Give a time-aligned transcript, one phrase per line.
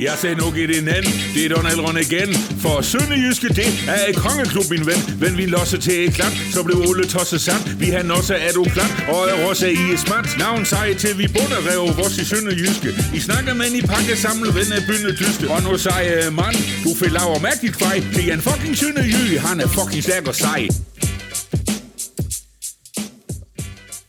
[0.00, 2.30] Jeg sagde nu i din anden, det er Donald Røn igen.
[2.62, 5.00] For Sønderjyske, det er et kongeklub, min ven.
[5.22, 7.62] Men vi losser til et klap, så blev Ole tosset sand.
[7.82, 10.28] Vi har også er du klap, og er også i et smart.
[10.38, 12.88] Navn sej til vi bunder rev vores i Sønderjyske.
[13.14, 15.44] I snakker med i pakke samlet ven af bynde tyske.
[15.54, 17.96] Og nu siger øh, mand, du fik laver mærkeligt kvej.
[18.16, 20.68] Det er en fucking Sønderjyge, han er fucking stærk og sej.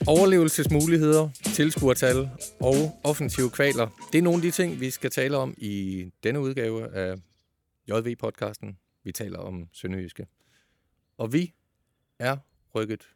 [0.09, 4.07] Overlevelsesmuligheder, tilskuertal og offensive kvaler.
[4.11, 7.15] Det er nogle af de ting, vi skal tale om i denne udgave af
[7.91, 8.77] JV-podcasten.
[9.03, 10.27] Vi taler om Sønderjyske.
[11.17, 11.53] Og vi
[12.19, 12.37] er
[12.75, 13.09] rykket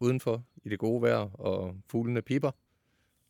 [0.00, 2.50] udenfor i det gode vejr, og fuglene piper.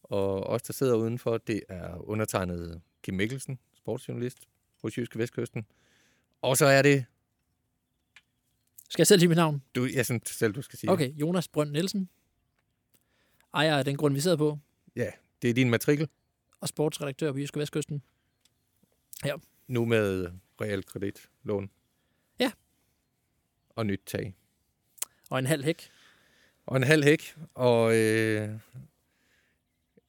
[0.02, 4.38] Og os, der sidder udenfor, det er undertegnet Kim Mikkelsen, sportsjournalist
[4.82, 5.66] hos Jyske Vestkysten.
[6.42, 7.04] Og så er det...
[8.90, 9.62] Skal jeg selv sige mit navn?
[9.74, 10.90] Du, jeg synes selv, du skal sige.
[10.90, 12.08] Okay, Jonas Brønd Nielsen.
[13.54, 14.58] Ejer af den grund, vi sidder på.
[14.96, 15.10] Ja,
[15.42, 16.08] det er din matrikel.
[16.60, 18.02] Og sportsredaktør på Jyske Vestkysten.
[19.24, 19.34] Ja.
[19.68, 21.70] Nu med realkreditlån.
[22.40, 22.52] Ja.
[23.70, 24.34] Og nyt tag.
[25.30, 25.90] Og en halv hæk.
[26.66, 28.48] Og en halv hæk, og øh,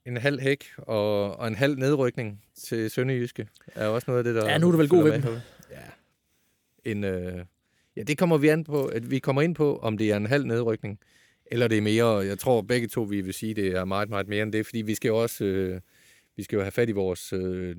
[0.05, 4.35] en halv hæk, og, og en halv nedrykning til Sønderjyske er også noget af det,
[4.35, 4.49] der...
[4.49, 5.21] Ja, nu er du vel god ved dem.
[5.23, 5.41] med.
[5.71, 5.81] Ja.
[6.91, 7.45] En, øh,
[7.95, 10.25] ja, det kommer vi an på, at vi kommer ind på, om det er en
[10.25, 10.99] halv nedrykning,
[11.51, 12.07] eller det er mere.
[12.17, 14.81] Jeg tror begge to, vi vil sige, det er meget, meget mere end det, fordi
[14.81, 15.81] vi skal jo også øh,
[16.35, 17.75] vi skal jo have fat i vores øh,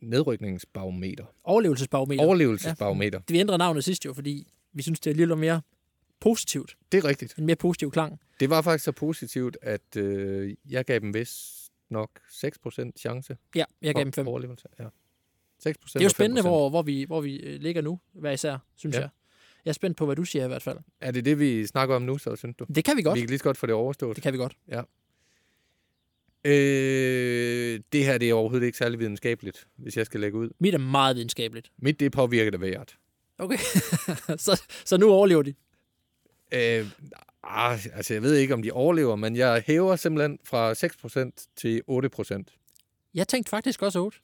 [0.00, 1.24] nedrykningsbarometer.
[1.44, 2.24] Overlevelsesbarometer.
[2.24, 3.20] Overlevelsesbarometer.
[3.28, 5.62] Vi ændrede navnet sidst jo, fordi vi synes, det er lidt mere
[6.20, 6.76] positivt.
[6.92, 7.34] Det er rigtigt.
[7.38, 8.20] En mere positiv klang.
[8.40, 13.36] Det var faktisk så positivt, at øh, jeg gav dem vist nok 6% chance.
[13.54, 14.28] Ja, jeg gav dem for fem.
[14.28, 14.68] Overlevelse.
[14.78, 14.84] Ja.
[14.84, 14.88] 6%
[15.62, 16.44] Det er jo spændende, 5%.
[16.48, 19.00] hvor, hvor, vi, hvor vi øh, ligger nu, hver især, synes Ja.
[19.00, 19.08] jeg.
[19.64, 20.78] Jeg er spændt på, hvad du siger i hvert fald.
[21.00, 22.66] Er det det, vi snakker om nu, så synes du?
[22.74, 23.14] Det kan vi godt.
[23.14, 24.16] Vi kan lige så godt få det overstået.
[24.16, 24.56] Det kan vi godt.
[26.44, 30.50] Øh, det her det er overhovedet ikke særlig videnskabeligt, hvis jeg skal lægge ud.
[30.58, 31.72] Mit er meget videnskabeligt.
[31.78, 32.96] Mit det er påvirket af vejret.
[33.38, 33.58] Okay.
[34.46, 35.54] så, så nu overlever de.
[36.54, 36.86] Øh,
[37.42, 41.82] ah, altså, jeg ved ikke, om de overlever, men jeg hæver simpelthen fra 6% til
[41.90, 43.10] 8%.
[43.14, 44.18] Jeg tænkte faktisk også 8.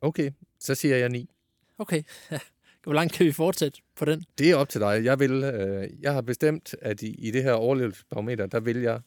[0.00, 0.30] Okay,
[0.60, 1.30] så siger jeg 9.
[1.78, 2.02] Okay.
[2.86, 4.24] Hvor langt kan vi fortsætte på den?
[4.38, 5.04] Det er op til dig.
[5.04, 9.00] Jeg, vil, øh, jeg har bestemt, at i, i det her overlevelsesbarometer, der vil jeg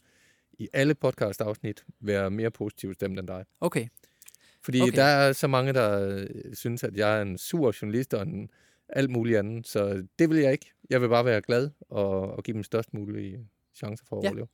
[0.53, 3.45] i alle podcast-afsnit være mere positiv stemt end dig.
[3.61, 3.87] Okay.
[4.63, 4.91] Fordi Okay.
[4.95, 8.49] der er så mange, der øh, synes, at jeg er en sur journalist og en
[8.89, 9.67] alt muligt andet.
[9.67, 10.71] Så det vil jeg ikke.
[10.89, 14.29] Jeg vil bare være glad og, og give dem størst mulige chancer for at Ja.
[14.29, 14.47] overleve.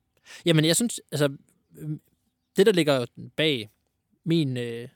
[0.45, 1.37] Jamen, jeg synes, altså,
[2.57, 3.05] det der ligger
[3.35, 3.69] bag
[4.25, 4.89] min, øh, kan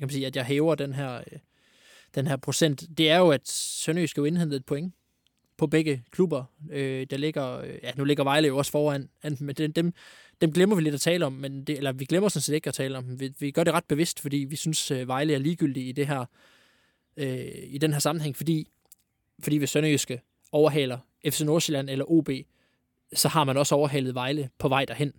[0.00, 1.38] man sige, at jeg hæver den her, øh,
[2.14, 4.94] den her procent, det er jo, at Sønderjysk skal jo indhente et point
[5.56, 6.44] på begge klubber.
[6.70, 9.08] Øh, der ligger, ja, nu ligger Vejle jo også foran,
[9.40, 9.92] men dem, dem,
[10.40, 12.68] dem glemmer vi lidt at tale om, men det, eller vi glemmer sådan set ikke
[12.68, 13.20] at tale om dem.
[13.20, 16.06] Vi, vi gør det ret bevidst, fordi vi synes, øh, Vejle er ligegyldig i det
[16.06, 16.24] her,
[17.16, 18.68] øh, i den her sammenhæng, fordi,
[19.42, 20.20] fordi hvis Sønderjyske
[20.52, 20.98] overhaler
[21.28, 22.30] FC Nordsjælland eller OB,
[23.14, 25.12] så har man også overhalet Vejle på vej derhen.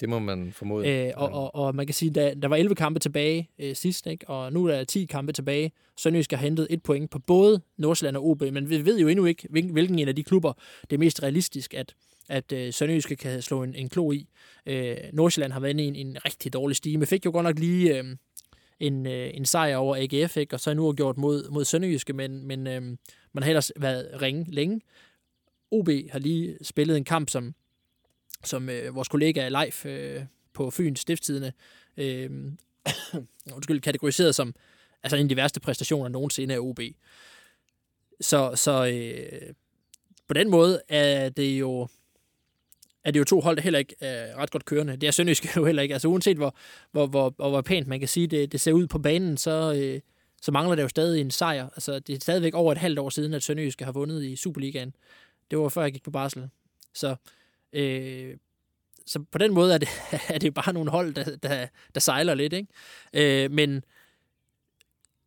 [0.00, 0.88] Det må man formode.
[0.88, 4.06] Øh, og, og, og man kan sige, der, der var 11 kampe tilbage øh, sidst,
[4.06, 4.28] ikke?
[4.28, 5.72] og nu er der 10 kampe tilbage.
[5.96, 9.24] Sønderjysk har hentet et point på både Nordsjælland og OB, men vi ved jo endnu
[9.24, 10.52] ikke, hvilken, hvilken en af de klubber,
[10.90, 11.94] det er mest realistisk, at,
[12.28, 14.28] at øh, Sønderjyske kan slå en, en klo i.
[14.66, 17.06] Øh, Nordsjælland har været inde i en, en rigtig dårlig stime.
[17.06, 18.04] Fik jo godt nok lige øh,
[18.80, 20.56] en, øh, en sejr over AGF, ikke?
[20.56, 22.82] og så er nu gjort mod, mod Sønderjyske, men, men øh,
[23.32, 24.80] man har ellers været ringe længe.
[25.70, 27.54] OB har lige spillet en kamp, som
[28.44, 30.22] som øh, vores kollega Leif øh,
[30.52, 31.52] på Fyns Stiftstidende
[31.96, 32.30] øh,
[33.56, 34.54] undskyld, kategoriseret som
[35.02, 36.80] altså en af de værste præstationer nogensinde af OB.
[38.20, 39.54] Så, så øh,
[40.28, 41.88] på den måde er det jo
[43.04, 44.96] er det jo to hold, der heller ikke er ret godt kørende.
[44.96, 45.92] Det er Sønderjysk jo heller ikke.
[45.92, 46.56] Altså uanset hvor,
[46.92, 49.74] hvor, hvor, hvor, hvor pænt man kan sige, det, det ser ud på banen, så,
[49.76, 50.00] øh,
[50.42, 51.64] så mangler der jo stadig en sejr.
[51.64, 54.94] Altså det er stadigvæk over et halvt år siden, at Sønderjysk har vundet i Superligaen.
[55.50, 56.48] Det var før jeg gik på barsel.
[56.94, 57.16] Så
[57.72, 58.36] Øh,
[59.06, 59.88] så på den måde er det,
[60.34, 62.52] er det bare nogle hold, der, der, der sejler lidt.
[62.52, 63.44] Ikke?
[63.44, 63.84] Øh, men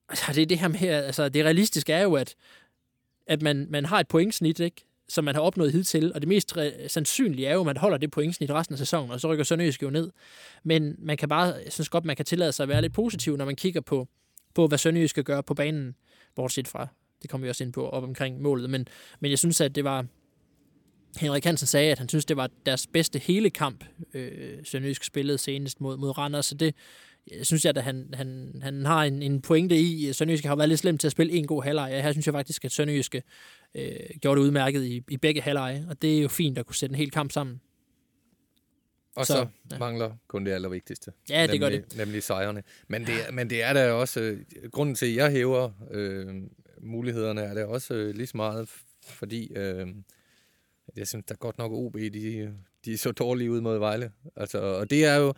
[0.10, 2.36] altså, det er det her med, altså det realistiske er jo, at,
[3.28, 4.86] at man, man har et pointsnit, ikke?
[5.10, 7.98] som man har opnået hidtil, og det mest re- sandsynlige er jo, at man holder
[7.98, 10.12] det pointsnit resten af sæsonen, og så rykker Sønderjysk jo ned.
[10.64, 13.38] Men man kan bare, jeg synes godt, man kan tillade sig at være lidt positiv,
[13.38, 14.08] når man kigger på,
[14.54, 15.96] på hvad Sønderjysk skal gøre på banen,
[16.36, 16.88] bortset fra,
[17.22, 18.88] det kommer vi også ind på op omkring målet, men,
[19.20, 20.06] men jeg synes, at det var,
[21.18, 25.38] Henrik Hansen sagde, at han synes, det var deres bedste hele kamp, øh, Sønderjysk spillede
[25.38, 26.76] senest mod, mod Randers, så det
[27.32, 30.14] jeg synes jeg, at han, han, han har en, en pointe i.
[30.14, 32.04] Sønderjyske har været lidt slemt til at spille en god halvleg.
[32.04, 33.24] Her synes jeg faktisk, at Sønderjyske
[33.76, 33.92] øh,
[34.22, 36.94] gjorde det udmærket i, i begge halvleje, og det er jo fint at kunne sætte
[36.94, 37.62] en hel kamp sammen.
[39.16, 39.78] Og Så, så, ja.
[39.80, 41.12] mangler kun det allervigtigste.
[41.30, 41.98] Ja, det gør nemlig, det.
[41.98, 42.64] Nemlig sejrene.
[42.88, 44.20] Men det, er- men det er da også...
[44.22, 44.40] øh,
[44.72, 46.28] Grunden til, at jeg hæver øh,
[46.82, 48.70] mulighederne, er det også øh, lige så meget,
[49.06, 49.88] fordi øh,
[50.96, 52.54] jeg synes da godt nok, OB, de,
[52.86, 54.12] de er så dårlige ud mod Vejle.
[54.36, 55.34] Altså, og det er jo...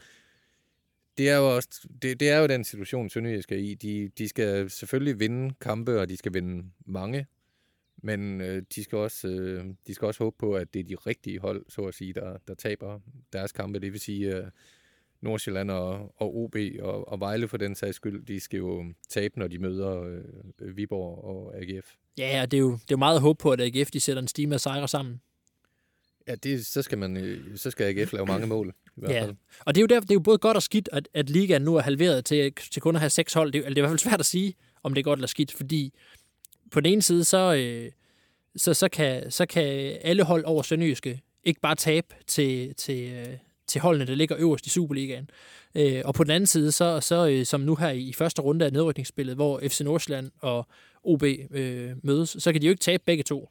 [1.18, 3.74] Det er jo, også, det, det er jo den situation, Sønderjysk er i.
[3.74, 7.28] De, de skal selvfølgelig vinde kampe, og de skal vinde mange.
[7.98, 10.96] Men øh, de, skal også, øh, de skal også håbe på, at det er de
[10.96, 13.00] rigtige hold, så at sige, der, der taber
[13.34, 13.80] deres kampe.
[13.80, 14.48] Det vil sige, øh,
[15.22, 19.40] Nordsjælland og, og OB og, og Vejle for den sags skyld, de skal jo tabe,
[19.40, 20.02] når de møder
[20.62, 21.94] øh, Viborg og AGF.
[22.18, 24.22] Ja, og det er jo, det er jo meget håb på, at AGF de sætter
[24.22, 25.22] en stime af sejre sammen.
[26.28, 28.74] Ja, det, så, skal man, øh, så skal AGF lave mange mål.
[28.86, 29.22] I hvert Ja.
[29.24, 29.36] fald.
[29.60, 31.62] Og det er jo, der, det er jo både godt og skidt, at, at ligaen
[31.62, 33.52] nu er halveret til, til kun at have seks hold.
[33.52, 34.54] Det, er- det er i hvert fald svært at sige,
[34.84, 35.94] om det er godt eller skidt, fordi
[36.72, 37.92] på den ene side, så, øh,
[38.56, 39.64] så, så, kan, så kan
[40.02, 43.38] alle hold over Sønderjyske ikke bare tabe til, til, øh,
[43.68, 45.30] til holdene, der ligger øverst i Superligaen.
[45.76, 48.66] Øh, og på den anden side, så, så øh, som nu her i første runde
[48.66, 50.68] af nedrykningsspillet, hvor FC Nordsjælland og
[51.04, 53.50] OB øh, mødes, så kan de jo ikke tabe begge to.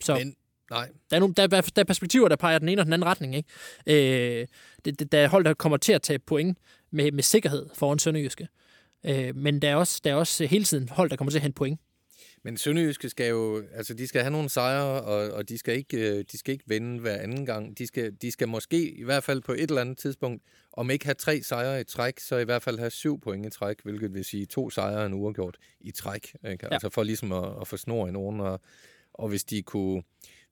[0.00, 0.36] Så Men,
[0.70, 2.92] nej, der er, nogle, der, er, der er perspektiver, der peger den ene og den
[2.92, 3.36] anden retning.
[3.36, 4.40] Ikke?
[4.40, 4.46] Øh,
[4.84, 6.58] det, det, der er hold, der kommer til at tage point
[6.90, 8.48] med, med sikkerhed foran Sønderjyske.
[9.06, 11.42] Øh, men der er, også, der er også hele tiden hold, der kommer til at
[11.42, 11.80] hente point.
[12.46, 16.10] Men Sønderjyske skal jo, altså de skal have nogle sejre, og, og de, skal ikke,
[16.10, 17.78] øh, de skal ikke vinde hver anden gang.
[17.78, 21.04] De skal, de skal måske i hvert fald på et eller andet tidspunkt, om ikke
[21.04, 24.14] have tre sejre i træk, så i hvert fald have syv point i træk, hvilket
[24.14, 26.34] vil sige to sejre og en uafgjort i træk.
[26.50, 26.66] Ikke?
[26.66, 26.74] Ja.
[26.74, 28.60] Altså for ligesom at, at få snor i nogen, og,
[29.14, 30.02] og hvis de kunne,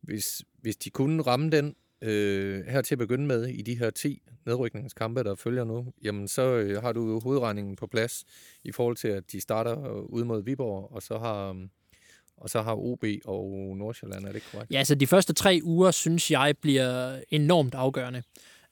[0.02, 3.90] hvis, hvis de kunne ramme den øh, her til at begynde med i de her
[3.90, 8.24] 10 nedrykningskampe, der følger nu, jamen så øh, har du jo hovedregningen på plads
[8.64, 11.56] i forhold til, at de starter øh, ud mod Viborg, og så har, øh,
[12.36, 14.72] og så har OB og Nordsjælland, er det korrekt?
[14.72, 18.22] Ja, altså de første tre uger, synes jeg, bliver enormt afgørende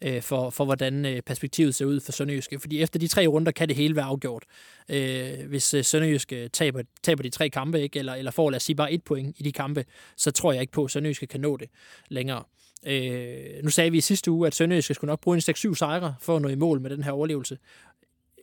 [0.02, 2.60] øh, for, for, hvordan øh, perspektivet ser ud for Sønderjyske.
[2.60, 4.44] Fordi efter de tre runder kan det hele være afgjort.
[4.88, 8.62] Øh, hvis øh, Sønderjyske taber, taber de tre kampe, ikke, eller, eller får, lad os
[8.62, 9.84] sige, bare et point i de kampe,
[10.16, 11.68] så tror jeg ikke på, at Sønderjyske kan nå det
[12.08, 12.42] længere.
[12.86, 16.14] Øh, nu sagde vi i sidste uge, at Sønderjyske skulle nok bruge en 6-7 sejre
[16.20, 17.58] for at nå i mål med den her overlevelse.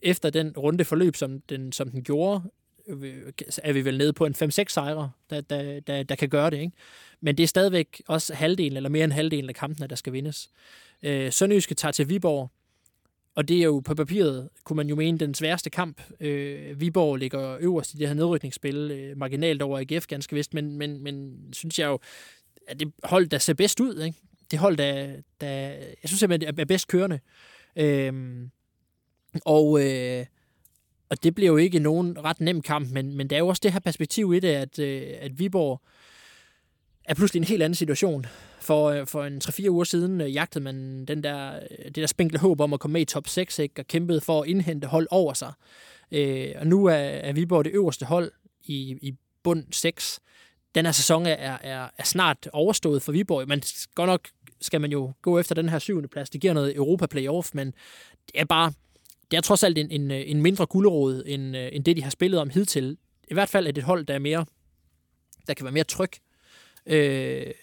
[0.02, 2.42] Efter den runde forløb, som den, som den gjorde,
[2.88, 3.34] øh,
[3.64, 6.58] er vi vel nede på en 5-6 sejre, der, der, der, der kan gøre det.
[6.58, 6.72] Ikke?
[7.22, 10.50] Men det er stadigvæk også halvdelen, eller mere end halvdelen af kampene, der skal vindes.
[11.04, 12.52] Øh, Sønderjyske tager til Viborg,
[13.36, 16.02] og det er jo på papiret, kunne man jo mene, den sværeste kamp.
[16.20, 20.78] Øh, Viborg ligger øverst i det her nedrykningsspil, øh, marginalt over AGF ganske vist, men,
[20.78, 22.00] men, men synes jeg jo,
[22.68, 24.18] at det hold, der ser bedst ud, ikke?
[24.52, 27.20] det hold, der, der jeg synes simpelthen, er bedst kørende.
[27.76, 28.14] Øh,
[29.46, 30.26] og, øh,
[31.10, 33.62] og det bliver jo ikke nogen ret nem kamp, men, men der er jo også
[33.64, 35.82] det her perspektiv i det, at, øh, at Viborg
[37.08, 38.26] er pludselig en helt anden situation.
[38.60, 42.08] For, øh, for en 3-4 uger siden øh, jagtede man den der, øh, det der
[42.08, 43.82] spinkle håb om at komme med i top 6, ikke?
[43.82, 45.54] og kæmpede for at indhente hold over sig.
[46.12, 48.32] Øh, og nu er, er Viborg det øverste hold
[48.64, 49.14] i, i
[49.44, 50.20] bund 6.
[50.76, 53.48] Den her sæson er, er, er snart overstået for Viborg.
[53.48, 53.62] Man
[53.96, 54.28] godt nok
[54.62, 56.30] skal man jo gå efter den her syvende plads.
[56.30, 57.68] Det giver noget Europa Playoff, men
[58.28, 58.74] det er bare,
[59.32, 62.10] det er trods alt en, en, øh, en mindre gulderåd, end, end det, de har
[62.10, 62.98] spillet om hidtil.
[63.28, 64.46] I hvert fald er det et hold, der er mere,
[65.48, 66.12] der kan være mere tryg
[66.88, 67.54] øh,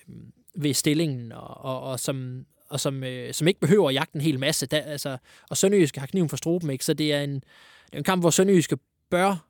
[0.54, 4.20] ved stillingen, og, og, og som, og som, øh, som ikke behøver at jagte en
[4.20, 4.66] hel masse.
[4.66, 5.16] Der, altså,
[5.50, 6.84] og Sønderjyske har kniven for struben, ikke?
[6.84, 8.78] så det er, en, det er en kamp, hvor Sønderjyske
[9.10, 9.48] bør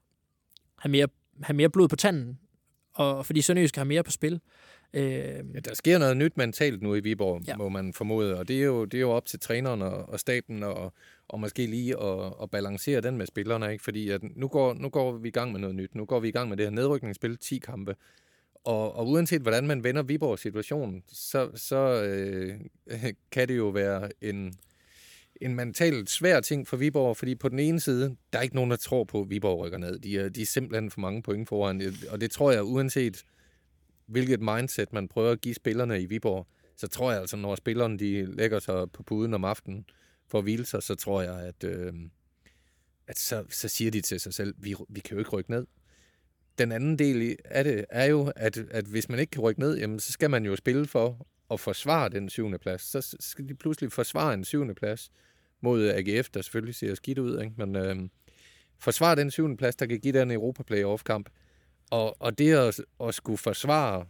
[0.78, 1.08] have mere,
[1.42, 2.38] have mere blod på tanden,
[2.94, 4.40] og fordi Sønderjyske har mere på spil.
[4.94, 5.02] Øh,
[5.54, 7.56] Ja, der sker noget nyt mentalt nu i Viborg, ja.
[7.56, 10.20] må man formode, og det er jo, det er jo op til træneren og, og
[10.20, 10.92] staben og,
[11.28, 13.84] og måske lige at, at balancere den med spillerne, ikke?
[13.84, 15.94] fordi at nu, går, nu går vi i gang med noget nyt.
[15.94, 17.94] Nu går vi i gang med det her nedrykningsspil, 10 kampe,
[18.64, 22.60] og, og uanset hvordan man vender Viborgs situation, så, så øh,
[23.32, 24.54] kan det jo være en,
[25.40, 28.70] en mentalt svær ting for Viborg, fordi på den ene side, der er ikke nogen,
[28.70, 29.98] der tror på, at Viborg rykker ned.
[29.98, 33.24] De er, de er simpelthen for mange point foran, og det tror jeg, uanset
[34.06, 37.98] hvilket mindset man prøver at give spillerne i Viborg, så tror jeg altså, når spillerne
[37.98, 39.84] de lægger sig på puden om aftenen
[40.28, 41.92] for at hvile sig, så tror jeg, at, øh,
[43.06, 45.66] at så, så siger de til sig selv, vi, vi kan jo ikke rykke ned.
[46.58, 49.60] Den anden del i- af det er jo, at, at hvis man ikke kan rykke
[49.60, 52.82] ned, jamen, så skal man jo spille for at forsvare den syvende plads.
[52.82, 55.10] Så skal de pludselig forsvare en syvende plads
[55.60, 57.52] mod AGF, der selvfølgelig ser skidt ud, ikke?
[57.56, 57.96] men øh,
[58.78, 61.28] forsvare den syvende plads, der kan give den Europa Playoff-kamp.
[61.90, 64.06] Og, og det at, at skulle forsvare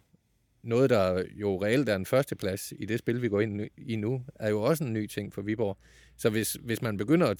[0.63, 4.23] noget, der jo reelt er en førsteplads i det spil, vi går ind i nu,
[4.35, 5.79] er jo også en ny ting for Viborg.
[6.17, 7.39] Så hvis, hvis man begynder at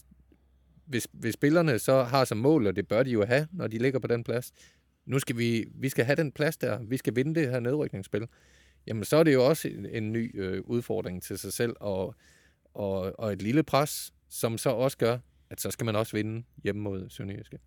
[0.87, 3.79] hvis, hvis spillerne så har som mål, og det bør de jo have, når de
[3.79, 4.53] ligger på den plads,
[5.07, 8.27] nu skal vi, vi skal have den plads der, vi skal vinde det her nedrykningsspil,
[8.87, 12.15] jamen så er det jo også en, en ny øh, udfordring til sig selv, og,
[12.75, 15.19] og, og et lille pres, som så også gør,
[15.51, 17.59] at så skal man også vinde hjemme mod Sønderjyske.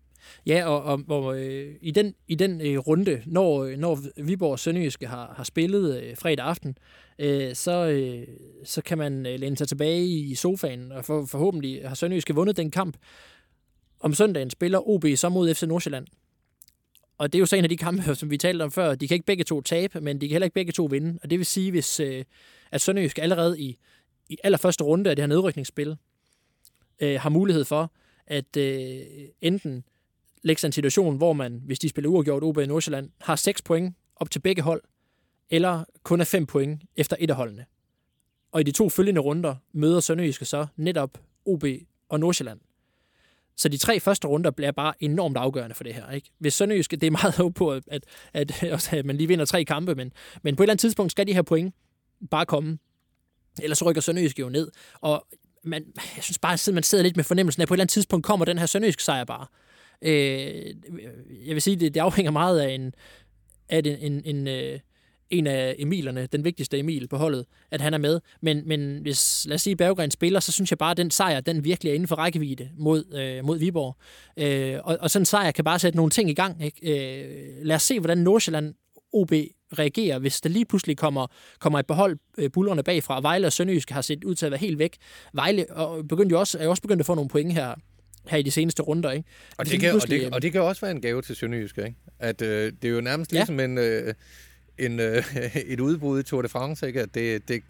[0.46, 4.58] Ja, og, og, og øh, i den, i den øh, runde, når, når Viborg og
[4.58, 6.78] Sønderjyske har, har spillet øh, fredag aften,
[7.18, 8.26] øh, så, øh,
[8.64, 12.56] så kan man øh, læne sig tilbage i sofaen, og for, forhåbentlig har Sønderjyske vundet
[12.56, 12.96] den kamp.
[14.00, 16.06] Om søndagen spiller OB så mod FC Nordsjælland.
[17.18, 18.94] Og det er jo så en af de kampe, som vi talte om før.
[18.94, 21.18] De kan ikke begge to tabe, men de kan heller ikke begge to vinde.
[21.22, 22.24] Og det vil sige, hvis øh,
[22.70, 23.78] at Sønderjysk allerede i,
[24.28, 25.96] i allerførste runde af det her nedrykningsspil
[27.00, 27.92] øh, har mulighed for
[28.26, 29.00] at øh,
[29.40, 29.84] enten
[30.42, 33.62] lægge sig en situation, hvor man, hvis de spiller uafgjort OB i Nordsjælland, har 6
[33.62, 34.82] point op til begge hold,
[35.50, 37.64] eller kun er 5 point efter et af holdene.
[38.52, 41.64] Og i de to følgende runder møder Sønderjyske så netop OB
[42.08, 42.60] og Nordsjælland.
[43.58, 46.10] Så de tre første runder bliver bare enormt afgørende for det her.
[46.10, 46.30] Ikke?
[46.38, 48.04] Hvis Sønderjyske, det er meget håb på, at, at,
[48.62, 50.12] at, at man lige vinder tre kampe, men,
[50.42, 51.74] men på et eller andet tidspunkt skal de her point
[52.30, 52.78] bare komme.
[53.62, 54.70] Ellers rykker Sønderjyske jo ned.
[55.00, 55.26] Og
[55.64, 55.84] man,
[56.16, 57.92] jeg synes bare, at man sidder lidt med fornemmelsen af, at på et eller andet
[57.92, 59.46] tidspunkt kommer den her Sønderjyske sejr bare.
[60.02, 60.74] Øh,
[61.46, 62.94] jeg vil sige, det, det afhænger meget af en,
[63.68, 64.80] at en, en, en, øh,
[65.30, 68.20] en af Emilerne, den vigtigste Emil på holdet, at han er med.
[68.40, 71.40] Men, men hvis, lad os sige, Berggren spiller, så synes jeg bare, at den sejr,
[71.40, 73.96] den virkelig er inden for rækkevidde mod, øh, mod Viborg.
[74.36, 76.64] Øh, og, og sådan en sejr kan bare sætte nogle ting i gang.
[76.64, 77.22] Ikke?
[77.22, 78.74] Øh, lad os se, hvordan Nordsjælland
[79.12, 79.32] OB
[79.78, 81.26] reagerer, hvis der lige pludselig kommer,
[81.58, 83.20] kommer et behold øh, bullerne bagfra.
[83.20, 84.96] Vejle og Sønderjysk har set ud til at være helt væk.
[85.32, 87.74] Vejle og begyndte jo også, er jo også begyndt at få nogle point her,
[88.28, 89.10] her i de seneste runder.
[89.10, 89.28] Ikke?
[89.58, 91.94] Og det, kan, og, det, og det kan også være en gave til Sønderjysk, ikke?
[92.18, 93.38] At øh, det er jo nærmest ja.
[93.38, 94.14] ligesom en, øh,
[94.78, 95.36] en, øh,
[95.72, 97.00] et udbrud i Tour de France, ikke?
[97.00, 97.62] At det, det,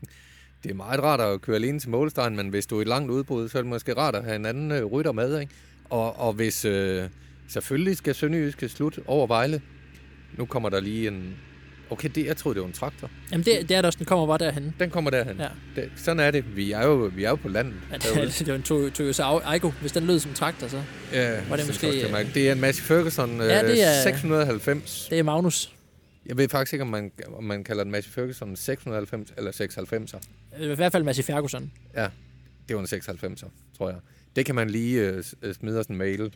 [0.63, 3.11] det er meget rart at køre alene til målstregen, men hvis du er et langt
[3.11, 5.53] udbrud, så er det måske rart at have en anden øh, rytter med, ikke?
[5.91, 6.65] Og, og hvis...
[6.65, 7.09] Øh,
[7.49, 9.63] selvfølgelig skal Sønderjysk slut over Vejle.
[10.37, 11.37] Nu kommer der lige en,
[11.91, 13.11] Okay, det, jeg troede, det var en traktor.
[13.33, 13.97] Jamen, det, det er det også.
[13.99, 14.75] Den kommer bare derhen.
[14.81, 15.37] Den kommer derhen.
[15.37, 15.49] Ja.
[15.77, 16.57] Det, sådan er det.
[16.57, 17.75] Vi er jo, vi er jo på landet.
[17.91, 19.71] Ja, det, det var en Toyota Aygo.
[19.71, 21.87] Hvis den lød som en traktor, så ja, var det måske...
[21.87, 25.07] Det, det er en Massey Ferguson ja, det er, 690.
[25.11, 25.73] Det er Magnus.
[26.29, 30.63] Jeg ved faktisk ikke, om man, om man kalder den Massey Ferguson 690 eller 690'er.
[30.63, 31.73] I hvert fald Massey Ferguson.
[31.95, 32.09] Ja,
[32.69, 33.99] det var en 690'er, tror jeg.
[34.37, 36.23] Det kan man lige uh, smide os en mail.
[36.23, 36.35] Uh,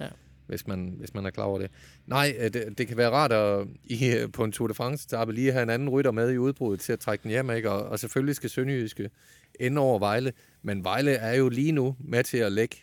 [0.00, 0.08] ja
[0.46, 1.70] hvis man, hvis man er klar over det.
[2.06, 5.32] Nej, øh, det, det kan være rart at, i, på en Tour de France etape
[5.32, 7.70] lige have en anden rytter med i udbruddet til at trække den hjem, ikke?
[7.70, 9.10] Og, og selvfølgelig skal Sønderjyske
[9.60, 12.76] ende over Vejle, men Vejle er jo lige nu med til at lægge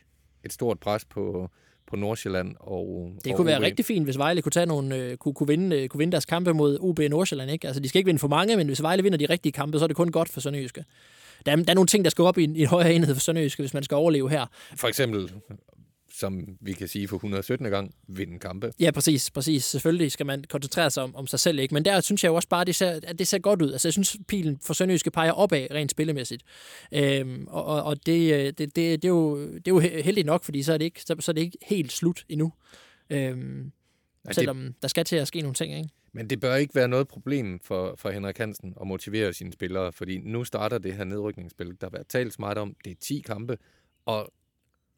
[0.44, 1.50] et stort pres på,
[1.90, 2.56] på Nordsjælland.
[2.60, 3.64] Og, det kunne og være OB.
[3.64, 6.26] rigtig fint, hvis Vejle kunne, tage nogle, øh, kunne, kunne, vinde, øh, kunne vinde deres
[6.26, 7.52] kampe mod OB og Nordsjælland.
[7.52, 7.68] Ikke?
[7.68, 9.86] Altså, de skal ikke vinde for mange, men hvis Vejle vinder de rigtige kampe, så
[9.86, 10.86] er det kun godt for Sønderjyske.
[11.46, 13.16] Der er, der er nogle ting, der skal op i en, i en højere enhed
[13.16, 14.46] for Sønderjyske, hvis man skal overleve her.
[14.76, 15.32] For eksempel
[16.20, 17.70] som vi kan sige for 117.
[17.70, 18.72] gang, vinde kampe.
[18.80, 19.32] Ja, præcis.
[19.32, 19.64] præcis.
[19.64, 21.74] Selvfølgelig skal man koncentrere sig om, om sig selv, ikke?
[21.74, 23.72] Men der synes jeg jo også bare, at det ser, at det ser godt ud.
[23.72, 26.44] Altså, jeg synes, pilen for Sønderjyske peger opad rent spillemæssigt.
[26.92, 30.44] Øhm, og og det, øh, det, det, det, er jo, det er jo heldigt nok,
[30.44, 32.54] fordi så er det ikke, så, så er det ikke helt slut endnu.
[33.10, 33.72] Øhm,
[34.28, 34.82] ja, selvom det...
[34.82, 35.90] der skal til at ske nogle ting, ikke?
[36.14, 39.94] Men det bør ikke være noget problem for, for Henrik Hansen at motivere sine spillere,
[39.94, 41.68] fordi nu starter det her nedrykningsspil.
[41.68, 43.58] Der har været talt smart om, det er 10 kampe,
[44.06, 44.34] og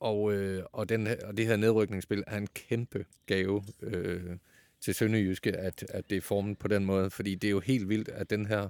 [0.02, 4.38] og, øh, og, den, og det her nedrykningsspil er en kæmpe gave øh,
[4.82, 7.10] til Sønderjyske, at, at det er formet på den måde.
[7.10, 8.70] Fordi det er jo helt vildt, at den her,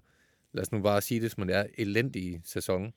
[0.53, 2.93] lad os nu bare sige det som det er, elendige sæson,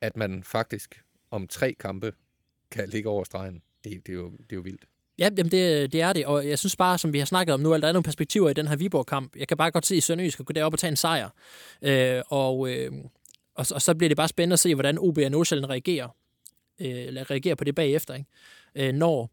[0.00, 2.12] at man faktisk om tre kampe
[2.70, 3.62] kan ligge over stregen.
[3.84, 4.84] Det, det, er, jo, det er jo vildt.
[5.18, 7.60] Ja, jamen det, det er det, og jeg synes bare, som vi har snakket om
[7.60, 9.36] nu, at der er nogle perspektiver i den her Viborg-kamp.
[9.36, 11.30] Jeg kan bare godt se, at Sønderjysk skal gå derop og tage en sejr.
[11.82, 12.92] Øh, og, øh,
[13.54, 16.08] og, og så bliver det bare spændende at se, hvordan OB og Nordsjælland reagerer
[16.80, 18.28] øh, reagere på det bagefter, ikke?
[18.74, 19.30] Øh, når,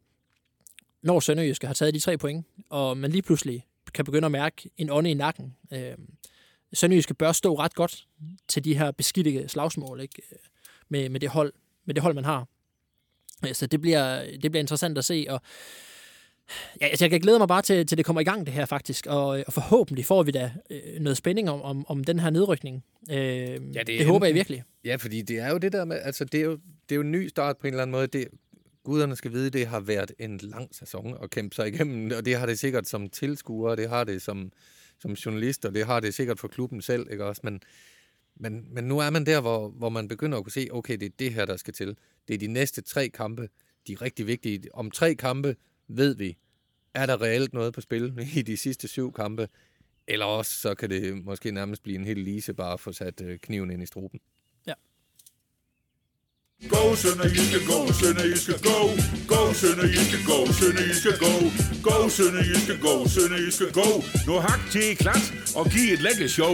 [1.02, 4.70] når Sønderjyske har taget de tre point, og man lige pludselig kan begynde at mærke
[4.78, 5.56] en ånde i nakken.
[5.74, 5.94] Øh,
[6.74, 8.08] Sønderjyske bør stå ret godt
[8.48, 10.22] til de her beskidte slagsmål ikke?
[10.90, 11.54] Med, med, det hold,
[11.86, 12.48] med det hold, man har.
[13.54, 15.42] Så det bliver, det bliver interessant at se, og
[16.82, 18.66] Ja, altså jeg kan glæde mig bare til, til det kommer i gang, det her
[18.66, 22.30] faktisk, og, og forhåbentlig får vi da øh, noget spænding om, om, om den her
[22.30, 22.84] nedrykning.
[23.10, 24.64] Øh, ja, det, det håber jeg virkelig.
[24.86, 27.02] Ja, fordi det er jo det der med, altså det er jo, det er jo
[27.02, 28.08] en ny start på en eller anden måde.
[28.08, 28.28] Det,
[28.84, 32.38] guderne skal vide, det har været en lang sæson at kæmpe sig igennem, og det
[32.38, 34.52] har det sikkert som tilskuer, det har det som,
[35.00, 37.42] som journalist, og det har det sikkert for klubben selv, ikke også?
[37.44, 37.62] Men,
[38.36, 41.06] men, men nu er man der, hvor, hvor man begynder at kunne se, okay, det
[41.06, 41.98] er det her, der skal til.
[42.28, 43.50] Det er de næste tre kampe,
[43.88, 44.76] de er rigtig vigtige.
[44.76, 45.56] Om tre kampe,
[45.88, 46.38] ved vi,
[46.94, 49.48] er der reelt noget på spil i de sidste syv kampe,
[50.08, 53.22] eller også så kan det måske nærmest blive en helt lise bare at få sat
[53.22, 54.20] øh, kniven ind i struben.
[56.68, 58.78] Go, Sønderjyske, go, Sønderjyske, go.
[59.28, 61.34] Go, Sønderjyske, go, Sønderjyske, go.
[61.88, 63.88] Go, Sønderjyske, go, Sønderjyske, go.
[64.28, 65.26] Nu hak til klat
[65.56, 66.54] og giv et lækkert show.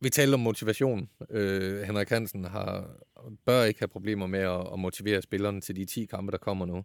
[0.00, 1.08] Vi talte om motivation.
[1.30, 2.90] Øh, Henrik Hansen har,
[3.46, 6.66] bør ikke have problemer med at, at motivere spillerne til de 10 kampe, der kommer
[6.66, 6.84] nu.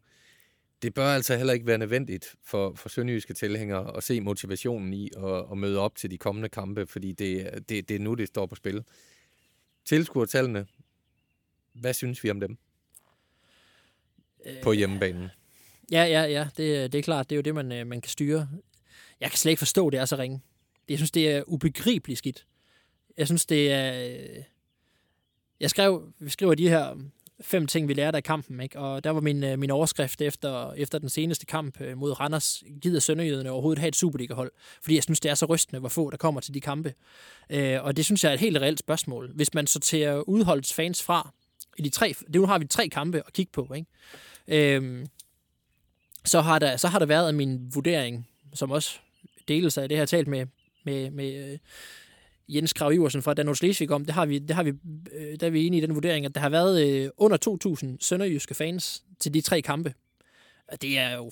[0.81, 5.09] Det bør altså heller ikke være nødvendigt for, for sønderjyske tilhængere at se motivationen i
[5.17, 8.27] at, at møde op til de kommende kampe, fordi det, det, det er nu, det
[8.27, 8.83] står på spil.
[9.85, 10.67] Tilskuertallene,
[11.73, 12.57] hvad synes vi om dem
[14.63, 15.29] på Øh, hjemmebanen?
[15.91, 16.47] Ja, ja, ja.
[16.57, 17.29] Det, det er klart.
[17.29, 18.49] Det er jo det, man, øh, man kan styre.
[19.19, 20.41] Jeg kan slet ikke forstå, det er så ringe.
[20.89, 22.45] Jeg synes, det er ubegribeligt skidt.
[23.17, 24.09] Jeg synes, det er...
[24.37, 24.43] øh,
[25.59, 26.97] Jeg skrev, vi skriver de her
[27.41, 28.79] fem ting, vi lærte af kampen, ikke?
[28.79, 32.63] og der var min, øh, min overskrift efter, efter den seneste kamp øh, mod Randers,
[32.81, 36.09] gider Sønderjyderne overhovedet have et Superliga-hold, fordi jeg synes, det er så rystende, hvor få
[36.09, 36.93] der kommer til de kampe.
[37.49, 39.31] Øh, og det synes jeg er et helt reelt spørgsmål.
[39.35, 41.33] Hvis man sorterer udholdets fans fra,
[41.77, 44.77] i de tre, det nu har vi tre kampe at kigge på, ikke?
[44.77, 45.05] Øh,
[46.25, 48.99] så har der, så har der været min vurdering, som også
[49.47, 50.45] deles af det, her talt med,
[50.83, 51.59] med, med øh,
[52.47, 54.71] Jens Krav Iversen fra Danos Slesvig om, det har vi, det har vi,
[55.11, 57.37] øh, der er vi enige i den vurdering, at der har været øh, under
[57.83, 59.93] 2.000 sønderjyske fans til de tre kampe.
[60.81, 61.31] Det er jo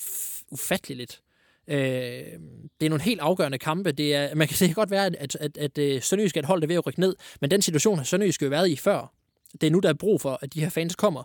[0.52, 1.22] ufatteligt lidt.
[1.68, 1.78] Øh,
[2.80, 3.92] det er nogle helt afgørende kampe.
[3.92, 6.46] Det er, man kan se godt være, at, at, at, at øh, Sønderjysk er et
[6.46, 8.76] hold, der er ved at rykke ned, men den situation har Sønderjysk jo været i
[8.76, 9.14] før.
[9.62, 11.24] Det er nu, der er brug for, at de her fans kommer.